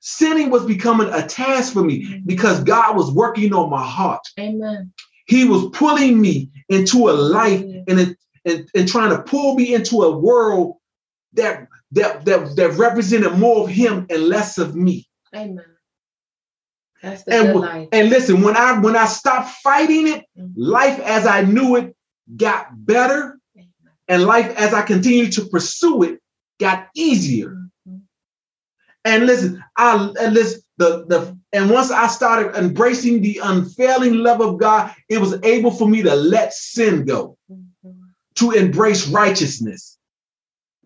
[0.00, 4.20] sinning was becoming a task for me because God was working on my heart.
[4.38, 4.92] Amen.
[5.26, 10.02] He was pulling me into a life and, and, and trying to pull me into
[10.02, 10.76] a world
[11.32, 15.08] that, that, that, that represented more of him and less of me.
[15.34, 15.64] Amen.
[17.02, 17.88] That's the And, life.
[17.92, 20.52] and listen, when I when I stopped fighting it, Mhm.
[20.56, 21.94] life as I knew it
[22.36, 23.38] got better,
[24.08, 26.20] and life as I continued to pursue it
[26.60, 27.56] got easier.
[27.88, 28.02] Mhm.
[29.04, 34.40] And listen, I and listen, the the and once I started embracing the unfailing love
[34.40, 37.94] of God, it was able for me to let sin go, Mhm.
[38.36, 39.98] to embrace righteousness.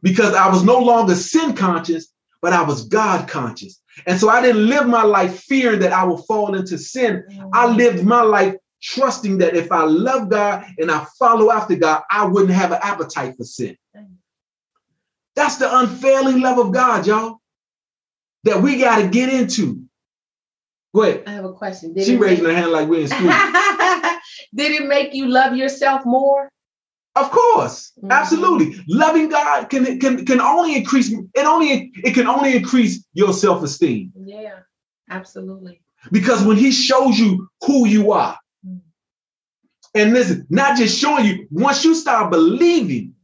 [0.02, 3.80] Because I was no longer sin conscious, but I was God conscious.
[4.06, 7.24] And so I didn't live my life fearing that I would fall into sin.
[7.52, 12.02] I lived my life trusting that if I love God and I follow after God,
[12.10, 13.76] I wouldn't have an appetite for sin.
[15.34, 17.40] That's the unfailing love of God, y'all,
[18.44, 19.82] that we got to get into.
[20.94, 21.24] Go ahead.
[21.26, 21.92] I have a question.
[21.94, 23.20] Did She it raising her hand like we're in school.
[24.54, 26.48] Did it make you love yourself more?
[27.16, 28.10] of course, Mhm.
[28.12, 28.76] absolutely.
[28.86, 34.12] Loving God can can can only increase it only it can only increase your self-esteem
[34.24, 34.60] Yeah,
[35.10, 35.80] absolutely.
[36.12, 38.38] because when he shows you who you are.
[39.98, 43.14] And listen, not just showing you, once you start believing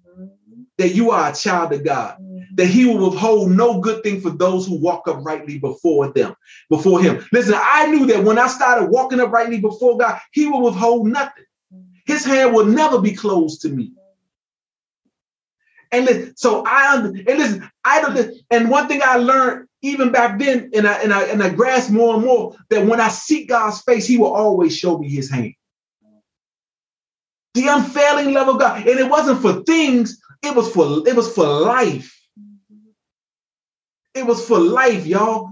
[0.76, 2.46] that you are a child of God, Mhm.
[2.56, 6.34] that he will withhold no good thing for those who walk uprightly before them,
[6.68, 7.24] before him.
[7.30, 11.44] Listen, I knew that when I started walking uprightly before God, he will withhold nothing.
[12.06, 13.92] His hand will never be closed to me.
[15.92, 20.40] And listen, so I and listen, I don't and one thing I learned even back
[20.40, 23.48] then, and I and I and I grasped more and more that when I seek
[23.48, 25.54] God's face, he will always show me his hand.
[27.54, 28.86] The unfailing love of God.
[28.86, 32.10] And it wasn't for things, it was for it was for life.
[34.14, 35.50] It was for life, y'all.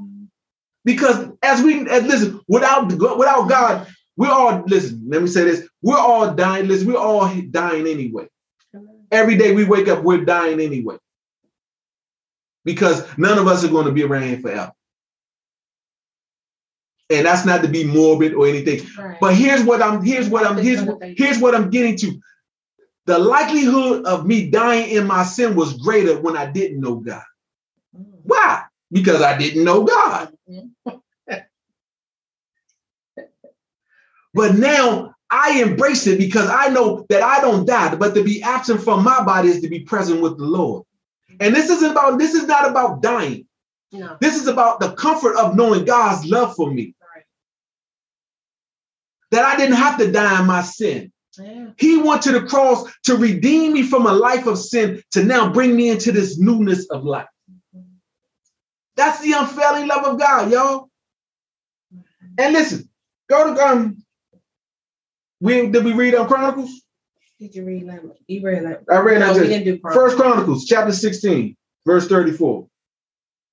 [0.85, 3.87] Because as we as, listen, without without God,
[4.17, 5.05] we're all listen.
[5.09, 6.69] Let me say this: we're all dying.
[6.69, 8.29] Listen, we're all dying anyway.
[9.11, 10.97] Every day we wake up, we're dying anyway.
[12.65, 14.73] Because none of us are going to be around forever.
[17.13, 18.87] And that's not to be morbid or anything.
[18.99, 19.19] Right.
[19.21, 20.81] But here's what I'm here's what I'm here's
[21.17, 22.21] here's what I'm getting to.
[23.07, 27.23] The likelihood of me dying in my sin was greater when I didn't know God.
[27.97, 28.21] Mhm.
[28.23, 28.63] Why?
[28.91, 30.33] Because I didn't know God.
[30.49, 30.71] Mhm.
[34.35, 38.43] But now I embrace it because I know that I don't die, but to be
[38.43, 40.85] absent from my body is to be present with the Lord.
[41.41, 43.47] And this isn't about this is not about dying.
[43.93, 44.17] No.
[44.21, 46.95] This is about the comfort of knowing God's love for me.
[49.33, 51.11] That I didn't have to die in my sin.
[51.39, 51.71] Yeah.
[51.79, 55.51] He went to the cross to redeem me from a life of sin to now
[55.51, 57.27] bring me into this newness of life.
[58.97, 60.91] That's the unfailing love of God, y'all.
[62.39, 62.89] And listen,
[63.29, 64.05] go to um.
[65.41, 66.83] We did we read on Chronicles?
[67.41, 68.03] Did you read that?
[68.29, 68.83] You read that?
[68.91, 69.49] I read no, that we too.
[69.49, 70.13] didn't do Chronicles.
[70.13, 72.69] First Chronicles, chapter 16, verse 34.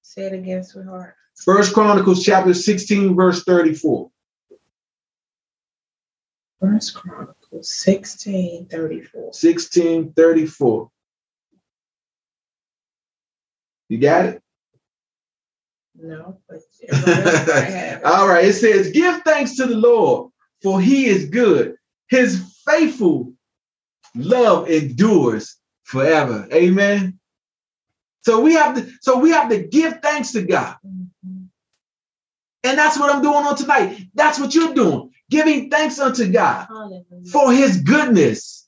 [0.01, 1.15] Say it again, sweetheart.
[1.43, 4.11] First Chronicles, chapter 16, verse 34.
[6.59, 9.33] First Chronicles 16 34.
[9.33, 10.91] 16, 34.
[13.89, 14.43] You got it?
[15.95, 18.03] No, but everybody else have.
[18.05, 18.45] All right.
[18.45, 21.75] It says, Give thanks to the Lord, for he is good.
[22.09, 23.33] His faithful
[24.15, 26.47] love endures forever.
[26.53, 27.19] Amen.
[28.23, 30.75] So we have to, so we have to give thanks to God.
[30.85, 31.47] Mhm.
[32.63, 33.97] And that's what I'm doing on tonight.
[34.13, 35.11] That's what you're doing.
[35.29, 37.03] Giving thanks unto God Hallelujah.
[37.31, 38.67] for his goodness,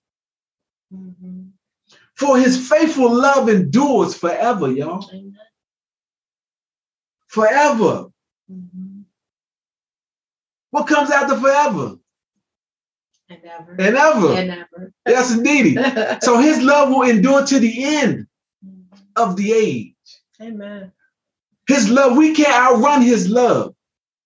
[0.94, 1.50] Mhm.
[2.16, 5.10] for his faithful love endures forever, y'all.
[5.10, 5.38] Amen.
[7.28, 8.08] Forever.
[8.52, 9.04] Mhm.
[10.72, 11.96] What comes after forever?
[13.30, 13.72] And ever.
[13.80, 14.34] And ever.
[14.34, 14.94] And ever.
[15.08, 15.78] Yes, indeed.
[16.22, 18.28] So his love will endure to the end
[19.16, 19.96] of the age.
[20.42, 20.92] Amen.
[21.68, 23.74] His love, we can't outrun his love.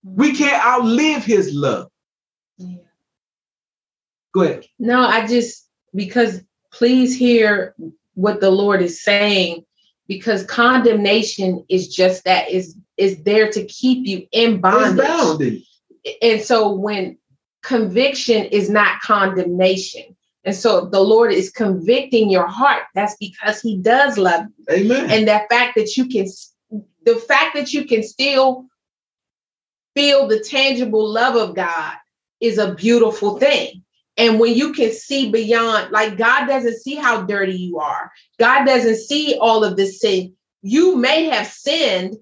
[0.04, 1.92] We can't outlive his love.
[4.36, 4.66] Go ahead.
[4.80, 5.66] No, I just
[5.96, 6.42] because
[6.74, 7.74] please hear
[8.16, 9.66] what the Lord is saying
[10.08, 15.58] because condemnation is just that is is there to keep you in bondage.
[16.22, 17.18] And so when
[17.64, 20.04] conviction is not condemnation.
[20.44, 22.84] And so the Lord is convicting your heart.
[22.94, 24.76] That's because he does love you.
[24.76, 25.10] Amen.
[25.10, 26.28] And that fact that you can
[27.06, 28.66] the fact that you can still
[29.96, 31.94] feel the tangible love of God
[32.42, 33.85] is a beautiful thing.
[34.18, 38.66] And when you can see beyond, like God doesn't see how dirty you are, God
[38.66, 40.34] doesn't see all of this sin.
[40.62, 42.16] You may have sinned,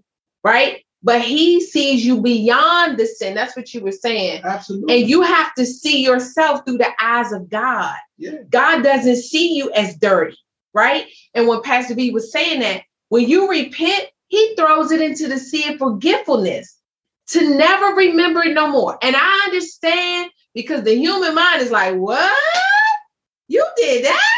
[0.43, 0.83] right?
[1.03, 3.35] But He sees you beyond the sin.
[3.35, 4.41] That's what you were saying.
[4.43, 5.01] Absolutely.
[5.01, 7.95] And you have to see yourself through the eyes of God.
[8.17, 8.37] yeah.
[8.49, 10.37] God doesn't see you as dirty,
[10.73, 11.05] right?
[11.33, 15.37] And when Pastor Vee was saying that, when you repent, He throws it into the
[15.37, 16.79] sea of forgetfulness
[17.27, 18.97] to never remember it no more.
[19.01, 22.33] And I understand because the human mind is like, what?
[23.47, 24.29] You did that?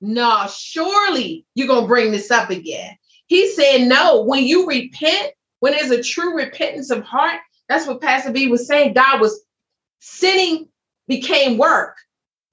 [0.00, 2.96] No, surely you're going to bring this up again.
[3.26, 8.00] He said, no, when you repent, when there's a true repentance of heart, that's what
[8.00, 8.94] Pastor Vee was saying.
[8.94, 9.44] God was
[10.00, 10.68] sinning
[11.08, 11.96] became work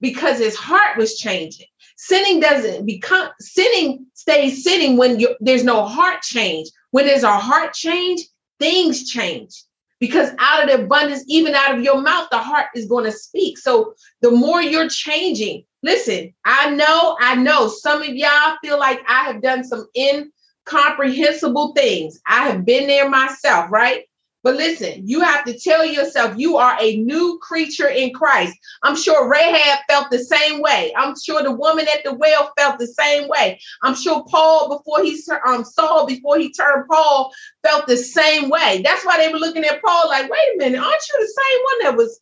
[0.00, 1.66] because his heart was changing.
[1.96, 6.70] Sinning doesn't become sinning stays sinning when you, there's no heart change.
[6.92, 8.22] When there's a heart change,
[8.58, 9.64] things change
[10.00, 13.12] because out of the abundance, even out of your mouth, the heart is going to
[13.12, 13.58] speak.
[13.58, 19.00] So the more you're changing, listen, I know, I know some of y'all feel like
[19.06, 22.18] I have done some incomprehensible things.
[22.26, 24.04] I have been there myself, right?
[24.42, 28.56] But listen, you have to tell yourself you are a new creature in Christ.
[28.82, 30.92] I'm sure Rahab felt the same way.
[30.96, 33.60] I'm sure the woman at the well felt the same way.
[33.82, 37.32] I'm sure Paul, before he um Saul, before he turned Paul,
[37.66, 38.80] felt the same way.
[38.82, 41.60] That's why they were looking at Paul like, wait a minute, aren't you the same
[41.64, 42.20] one that was?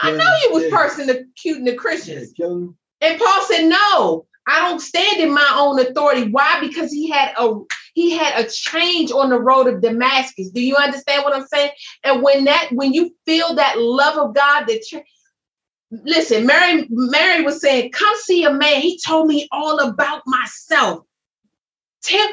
[0.00, 0.76] I know you was Yeah.
[0.76, 2.32] persecuting the Christians.
[2.36, 2.46] Yeah,
[3.00, 6.30] And Paul said, No, I don't stand in my own authority.
[6.30, 6.60] Why?
[6.60, 7.54] Because he had a
[7.94, 10.50] he had a change on the road of Damascus.
[10.50, 11.70] Do you understand what I'm saying?
[12.04, 15.02] And when that when you feel that love of God that you
[15.90, 18.80] listen, Mary, Mary was saying, Come see a man.
[18.80, 21.04] He told me all about myself.
[22.02, 22.26] Tim,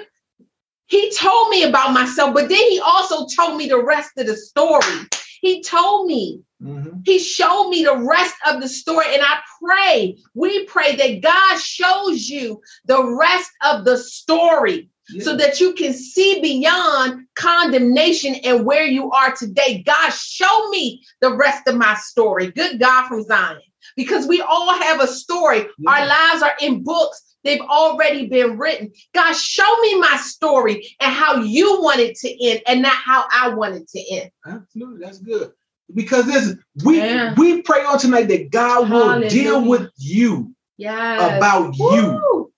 [0.88, 4.36] he told me about myself, but then he also told me the rest of the
[4.38, 5.08] story.
[5.42, 6.42] He told me.
[6.62, 7.04] Mhm.
[7.06, 11.58] He showed me the rest of the story, and I pray, we pray that God
[11.58, 15.24] shows you the rest of the story Yeah.
[15.24, 19.84] so that you can see beyond condemnation and where you are today.
[19.86, 22.52] God, show me the rest of my story.
[22.52, 23.60] Good God from Zion.
[23.96, 25.66] Because we all have a story.
[25.78, 25.92] Yeah.
[25.92, 27.24] Our lives are in books.
[27.44, 28.92] They've already been written.
[29.14, 33.26] God, show me my story and how you want it to end and not how
[33.32, 34.30] I want it to end.
[34.46, 35.52] Absolutely, that's good.
[35.96, 37.34] Because listen, we Yeah.
[37.36, 39.30] we pray on tonight that God will Hallelujah.
[39.30, 41.38] deal with you Yes.
[41.38, 42.52] about you.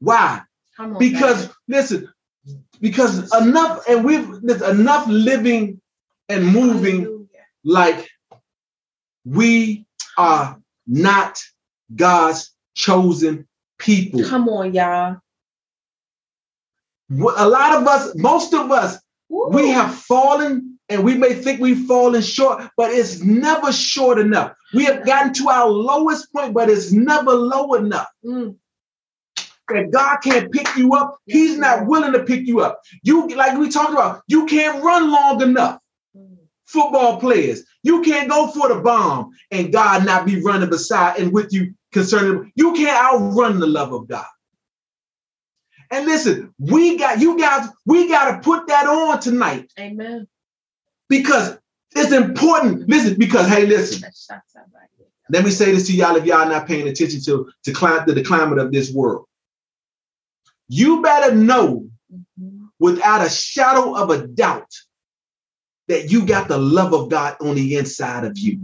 [0.00, 0.42] Why?
[0.98, 2.12] Because listen,
[2.80, 5.80] because enough, and we've there's enough living
[6.28, 7.28] and moving Hallelujah.
[7.64, 8.08] like
[9.24, 9.86] we
[10.18, 11.38] are not
[11.94, 13.46] God's chosen
[13.78, 14.24] people.
[14.24, 15.18] Come on, y'all.
[17.10, 18.98] A lot of us, most of us,
[19.28, 19.48] Woo.
[19.50, 24.52] we have fallen and we may think we've fallen short, but it's never short enough.
[24.72, 28.08] We have gotten to our lowest point, but it's never low enough.
[28.24, 28.56] Mm.
[29.68, 31.18] That God can't pick you up.
[31.26, 32.80] He's not willing to pick you up.
[33.02, 35.80] You, like we talked about, you can't run long enough.
[36.66, 41.32] Football players, you can't go for the bomb and God not be running beside and
[41.32, 42.50] with you concerning.
[42.56, 44.26] You can't outrun the love of God.
[45.92, 50.26] And listen, we got you guys, we got to put that on tonight Amen.
[51.08, 51.58] because
[51.94, 52.88] it's important.
[52.88, 55.06] Listen, because hey, listen, That's shots out right here.
[55.30, 58.12] let me say this to y'all if y'all not paying attention to, to, clim- to
[58.12, 59.26] the climate of this world.
[60.68, 62.68] You better know Mhm.
[62.78, 64.72] without a shadow of a doubt
[65.88, 68.58] that you got the love of God on the inside of you.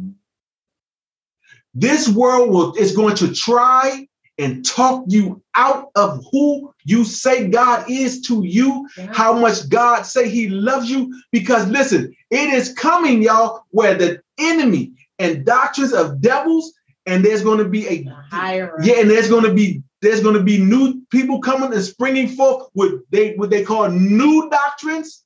[1.74, 4.06] This world will is going to try
[4.38, 9.12] and talk you out of who you say God is to you, Yeah.
[9.12, 14.20] how much God say he loves you because listen, it is coming y'all where the
[14.38, 16.72] enemy and doctrines of devils
[17.06, 18.76] and there's going to be a higher.
[18.82, 22.28] yeah, and there's going to be there's going to be new people coming and springing
[22.28, 25.24] forth with they what they call new doctrines.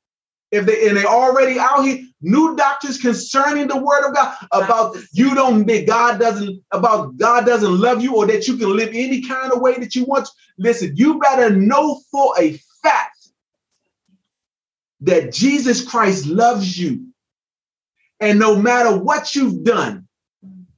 [0.52, 4.96] If they and they already out here, new doctrines concerning the word of God about
[5.12, 8.90] you don't that God doesn't about God doesn't love you or that you can live
[8.90, 10.28] any kind of way that you want.
[10.56, 13.28] Listen, you better know for a fact
[15.00, 17.08] that Jesus Christ loves you,
[18.20, 20.05] and no matter what you've done,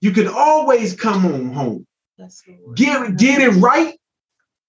[0.00, 1.86] you can always come on home
[2.16, 2.42] Yes,
[2.74, 3.94] get get it right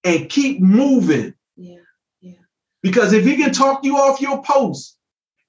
[0.04, 1.78] and keep moving Yeah.
[2.22, 2.34] Yeah.
[2.82, 4.98] Because if he can talk you off your post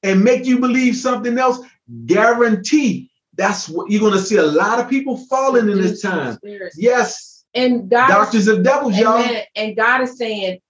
[0.02, 1.58] and make you believe something else
[2.06, 6.38] guarantee that's what you're going to see a lot of people falling in this time
[6.76, 9.24] yes And God is doctors of devils y'all.
[9.56, 10.60] And God is saying,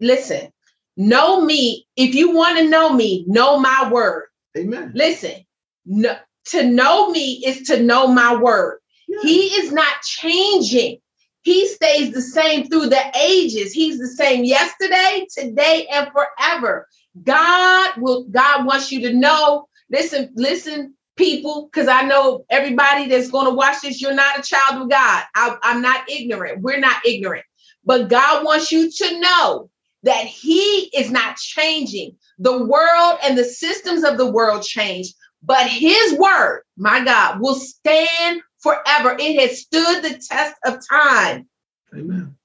[0.00, 0.52] listen,
[0.96, 1.86] know me.
[1.96, 4.26] If you want to know me, know my word.
[4.56, 5.44] amen Listen,
[5.86, 6.16] no,
[6.46, 8.80] To know me is to know my word.
[9.08, 9.20] Yeah.
[9.22, 10.98] He is not changing.
[11.42, 13.72] He stays the same through the ages.
[13.72, 16.88] He's the same yesterday, today, and forever.
[17.22, 19.68] God will, God wants you to know.
[19.90, 24.42] Listen, listen, people, because I know everybody that's going to watch this, you're not a
[24.42, 25.24] child of God.
[25.34, 26.62] I, I'm not ignorant.
[26.62, 27.44] We're not ignorant.
[27.84, 29.70] But God wants you to know
[30.02, 32.16] that He is not changing.
[32.38, 35.12] The world and the systems of the world change,
[35.44, 39.16] but His word, my God, will stand forever.
[39.18, 41.48] It has stood the test of time.
[41.94, 42.36] Amen.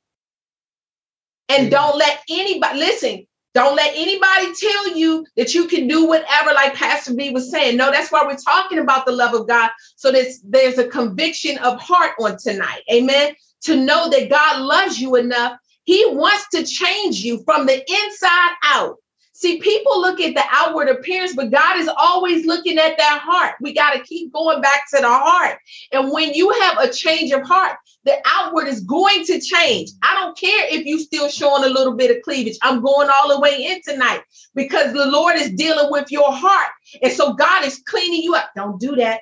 [1.47, 1.69] And Amen.
[1.69, 3.25] don't let anybody listen.
[3.55, 7.77] Don't let anybody tell you that you can do whatever, like Pastor Vee was saying.
[7.77, 9.71] No, that's why we're talking about the love of God.
[9.95, 12.83] So there's, there's a conviction of heart on tonight.
[12.91, 13.33] Amen.
[13.63, 15.57] To know that God loves you enough.
[15.85, 18.97] He wants to change you from the inside out.
[19.39, 23.55] See, people look at the outward appearance, but God is always looking at that heart.
[23.61, 25.59] We got to keep going back to the heart.
[25.93, 29.91] And when you have a change of heart, the outward is going to change.
[30.03, 32.57] I don't care if you still showing a little bit of cleavage.
[32.61, 34.23] I'm going all the way in tonight
[34.55, 36.71] because the Lord is dealing with your heart.
[37.01, 38.49] And so God is cleaning you up.
[38.57, 39.21] Don't do that.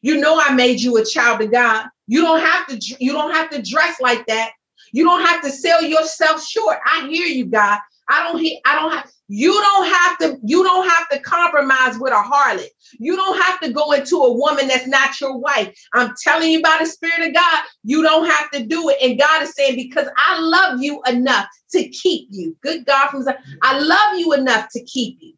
[0.00, 1.86] You know I made you a child of God.
[2.06, 4.52] You don't have to you don't have to dress like that.
[4.92, 6.78] You don't have to sell yourself short.
[6.86, 7.78] I hear you, God.
[8.10, 11.96] I don't hear, I don't have you don't have to you don't have to compromise
[12.00, 12.66] with a harlot.
[12.98, 15.72] You don't have to go into a woman that's not your wife.
[15.94, 18.96] I'm telling you by the spirit of God, you don't have to do it.
[19.00, 22.56] And God is saying because I love you enough to keep you.
[22.60, 23.24] Good God from
[23.62, 25.34] I love you enough to keep you.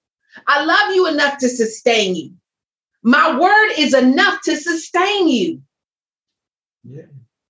[0.46, 2.32] I love you enough to sustain you.
[3.02, 5.60] My word is enough to sustain you.
[6.82, 7.02] Yeah.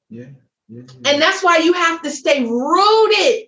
[0.08, 0.24] Yeah.
[0.68, 1.12] yeah, yeah.
[1.12, 3.44] And that's why you have to stay rooted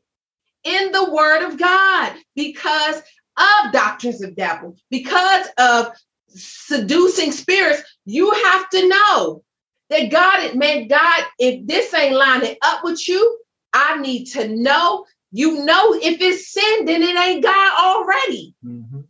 [0.64, 3.02] in the word of God because
[3.36, 5.88] of doctrines of devil, because of
[6.28, 9.42] seducing spirits, you have to know
[9.90, 13.38] that God, man, God, if this ain't lining up with you,
[13.72, 15.06] I need to know.
[15.32, 18.54] You know, if it's sin, then it ain't God already.
[18.64, 19.00] Mm-hmm.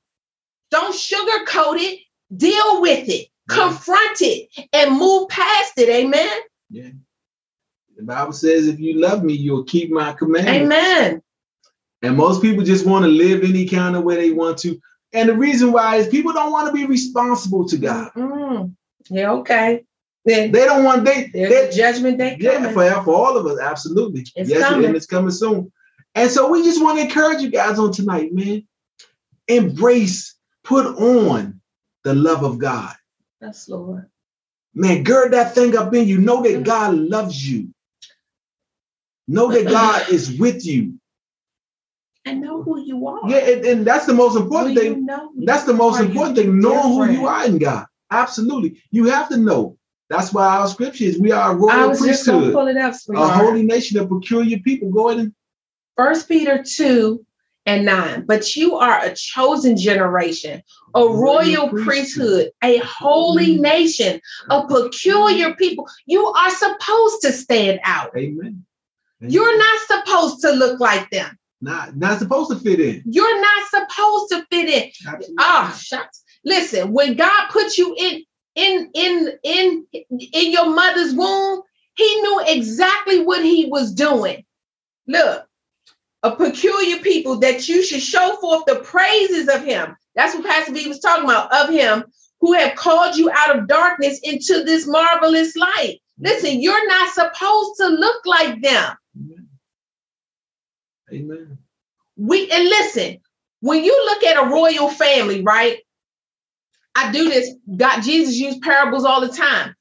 [0.71, 2.01] Don't sugarcoat it,
[2.35, 3.57] deal with it, yeah.
[3.57, 5.89] confront it, and move past it.
[5.89, 6.41] Amen.
[6.71, 6.91] Yeah.
[7.97, 10.75] The Bible says, if you love me, you'll keep my commandments.
[10.75, 11.23] Amen.
[12.05, 14.79] And most people just want to live any kind of way they want to.
[15.13, 18.11] And the reason why is people don't want to be responsible to God.
[18.15, 18.75] Mm.
[19.09, 19.85] Yeah, okay.
[20.25, 24.25] Then they don't want they they judgment day yeah for, for all of us absolutely
[24.35, 24.87] it's yes coming.
[24.87, 25.71] and it's coming soon
[26.15, 28.67] and so we just want to encourage you guys on tonight man
[29.49, 31.61] embrace put on
[32.05, 32.95] the love of God
[33.43, 34.09] yes Lord
[34.73, 37.69] man gird that thing up in you know that God loves you
[39.29, 40.99] know that God is with you
[42.25, 43.21] and know who you are.
[43.29, 44.95] Yeah, and, and that's the most important thing.
[44.95, 47.87] You know that's the most important thing, knowing who you are in God.
[48.11, 48.81] Absolutely.
[48.91, 49.77] You have to know.
[50.11, 54.07] That's why our scripture is we are a royal priesthood, up, a holy nation, a
[54.07, 54.91] peculiar people.
[54.91, 55.35] Go ahead and
[55.97, 57.25] First Peter 2
[57.67, 58.25] and 9.
[58.27, 60.63] But you are a chosen generation,
[60.95, 64.21] a royal, royal priesthood, a holy nation,
[64.51, 65.89] a peculiar people.
[66.07, 68.11] You are supposed to stand out.
[68.17, 68.65] Amen.
[69.23, 69.33] Amen.
[69.33, 71.39] You're not supposed to look like them.
[71.65, 73.03] Not not supposed to fit in.
[73.07, 74.91] You're not supposed to fit in.
[75.39, 76.23] Ah, oh, shucks.
[76.45, 78.23] Listen, when God put you in
[78.55, 81.63] in in in in your mother's womb,
[81.97, 84.45] he knew exactly what he was doing.
[85.07, 85.47] Look,
[86.23, 89.97] a peculiar people that you should show forth the praises of him.
[90.15, 92.05] That's what Pastor Vee was talking about of him
[92.41, 96.01] who have called you out of darkness into this marvelous light.
[96.21, 98.95] Listen, you're not supposed to look like them.
[101.15, 101.59] Amen.
[102.17, 103.19] We and listen,
[103.61, 105.79] when you look at a royal family, right?
[106.95, 107.55] I do this.
[107.77, 109.75] God, Jesus used parables all the time.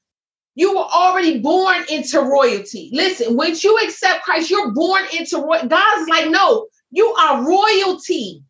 [0.56, 2.90] You were already born into royalty.
[2.92, 5.68] Listen, once you accept Christ, you're born into royalty.
[5.68, 8.42] God's like, no, you are royalty.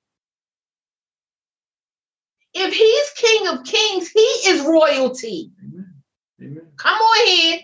[2.53, 5.51] If he's king of kings, he is royalty.
[5.63, 5.95] Amen.
[6.41, 6.67] Amen.
[6.77, 7.61] Come on here.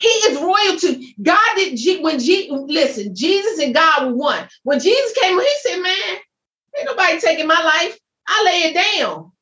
[0.00, 1.14] He is royalty.
[1.20, 4.48] God did G, when G listen, Jesus and God were one.
[4.62, 6.16] When Jesus came, he said, Man,
[6.78, 7.98] ain't nobody taking my life.
[8.28, 9.32] I lay it down.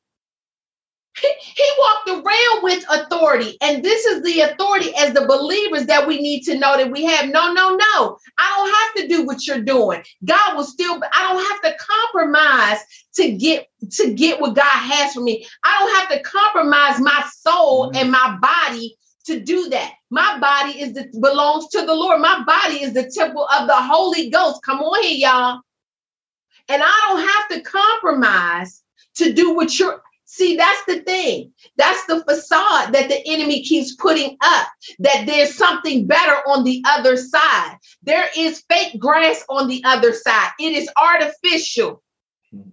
[1.19, 6.07] He, he walked around with authority, and this is the authority as the believers that
[6.07, 7.29] we need to know that we have.
[7.29, 8.17] No, no, no.
[8.37, 10.03] I don't have to do what you're doing.
[10.25, 11.01] God will still.
[11.13, 12.79] I don't have to compromise
[13.15, 15.45] to get to get what God has for me.
[15.63, 18.95] I don't have to compromise my soul and my body
[19.27, 19.93] to do that.
[20.09, 22.19] My body is the belongs to the Lord.
[22.21, 24.63] My body is the temple of the Holy Ghost.
[24.63, 25.61] Come on here, y'all.
[26.69, 28.83] And I don't have to compromise
[29.15, 31.53] to do what you're See, that's the thing.
[31.77, 34.67] That's the facade that the enemy keeps putting up,
[34.99, 37.77] that there's something better on the other side.
[38.03, 40.49] There is fake grass on the other side.
[40.59, 42.03] It is artificial.
[42.51, 42.71] Hmm.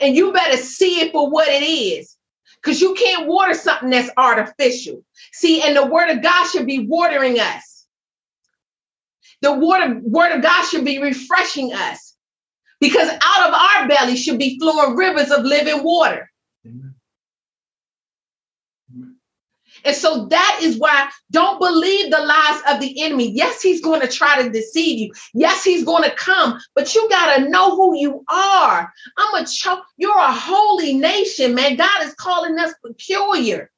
[0.00, 2.16] And you better see it for what it is.
[2.66, 5.04] Because you can't water something that's artificial.
[5.32, 7.86] See, and the word of God should be watering us.
[9.40, 12.16] The word, word of God should be refreshing us.
[12.80, 16.28] Because out of our belly should be flowing rivers of living water.
[19.86, 23.30] And so that is why don't believe the lies of the enemy.
[23.30, 25.12] Yes, he's going to try to deceive you.
[25.32, 28.92] Yes, he's going to come, but you got to know who you are.
[29.16, 31.76] I'm a cho- you're a holy nation, man.
[31.76, 33.70] God is calling us peculiar.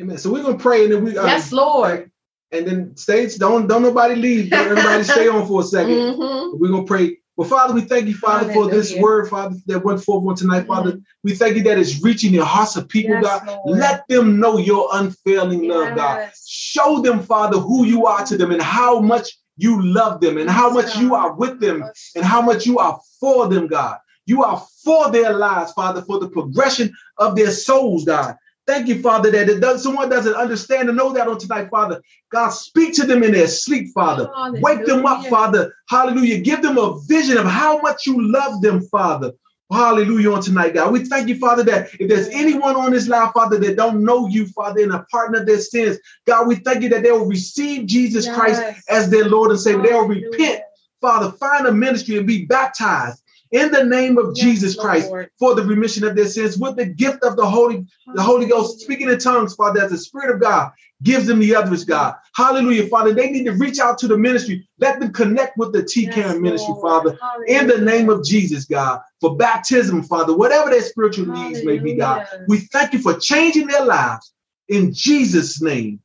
[0.00, 0.18] Amen.
[0.18, 2.10] So we're gonna pray and then we uh, yes, Lord.
[2.50, 4.52] And then states don't don't nobody leave.
[4.52, 6.60] Everybody stay on for a 2nd we mm-hmm.
[6.60, 8.70] We're gonna pray well, Father, we thank you, Father, Hallelujah.
[8.70, 10.92] for this word, Father, that went forth on tonight, Father.
[10.92, 11.00] Mm-hmm.
[11.24, 13.60] We thank you that it's reaching the hearts of people, yes, God.
[13.66, 13.78] Lord.
[13.78, 15.74] Let them know your unfailing yes.
[15.74, 16.30] love, God.
[16.46, 20.48] Show them, Father, who you are to them and how much you love them and
[20.48, 23.98] how much you are with them and how much you are for them, God.
[24.26, 28.36] You are for their lives, Father, for the progression of their souls, God.
[28.66, 32.00] Thank you, Father, that it does, someone doesn't understand and know that on tonight, Father.
[32.30, 34.30] God, speak to them in their sleep, Father.
[34.34, 34.62] Hallelujah.
[34.62, 35.74] Wake them up, Father.
[35.90, 36.38] Hallelujah.
[36.40, 39.32] Give them a vision of how much you love them, Father.
[39.72, 40.92] Hallelujah on tonight, God.
[40.92, 44.28] We thank you, Father, that if there's anyone on this line, Father, that don't know
[44.28, 47.26] you, Father, and a partner of their sins, God, we thank you that they will
[47.26, 48.36] receive Jesus yes.
[48.36, 49.82] Christ as their Lord and Savior.
[49.82, 50.62] They'll repent,
[51.00, 53.23] Father, find a ministry and be baptized
[53.54, 55.30] in the name of yes, Jesus Christ Lord.
[55.38, 58.80] for the remission of their sins with the gift of the Holy, the Holy Ghost,
[58.80, 60.72] speaking in tongues, Father, as the Spirit of God
[61.04, 62.16] gives them the others, God.
[62.34, 63.12] Hallelujah, Father.
[63.12, 64.66] They need to reach out to the ministry.
[64.80, 67.60] Let them connect with the TKAM yes, ministry, Father, Hallelujah.
[67.60, 71.48] in the name of Jesus, God, for baptism, Father, whatever their spiritual Hallelujah.
[71.50, 72.26] needs may be, God.
[72.48, 74.32] We thank you for changing their lives
[74.68, 76.00] in Jesus' name.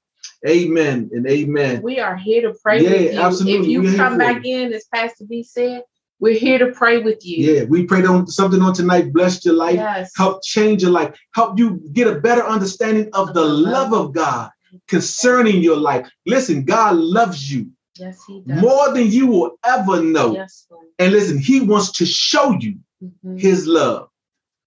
[0.48, 1.82] Amen and amen.
[1.82, 3.20] We are here to pray yeah, with you.
[3.20, 3.76] Absolutely.
[3.76, 5.84] If you come back in, as Pastor Vee said,
[6.20, 7.54] we're here to pray with you.
[7.54, 9.14] Yeah, we prayed on something on tonight.
[9.14, 9.76] Bless your life.
[9.76, 10.12] Yes.
[10.16, 11.18] Help change your life.
[11.34, 14.52] Help you get a better understanding of the love of God
[14.88, 16.10] concerning your life.
[16.26, 17.72] Listen, God loves you.
[17.98, 18.62] Yes, he does.
[18.62, 20.34] More than you will ever know.
[20.34, 20.88] Yes, Lord.
[21.00, 23.38] And listen, he wants to show you mm-hmm.
[23.38, 24.10] his love.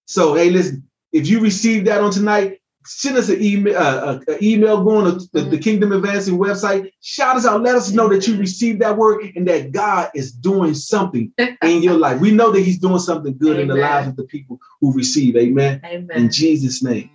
[0.07, 4.39] So, hey, listen, if you received that on tonight, send us an email, uh, an
[4.43, 5.57] email going to the, the, mm-hmm.
[5.59, 6.91] Kingdom Advancing website.
[7.01, 7.62] Shout us out.
[7.62, 11.83] Let us know that you received that word and that God is doing something in
[11.83, 12.20] your life.
[12.20, 13.62] We know that He's doing something good Amen.
[13.62, 15.37] in the lives of the people who receive.
[15.37, 15.80] Amen.
[15.85, 16.11] Amen.
[16.16, 17.11] In Jesus' name.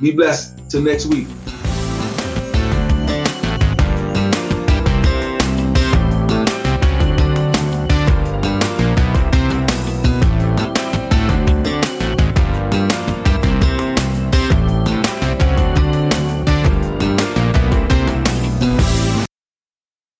[0.00, 0.70] Be blessed.
[0.70, 1.26] Till next week.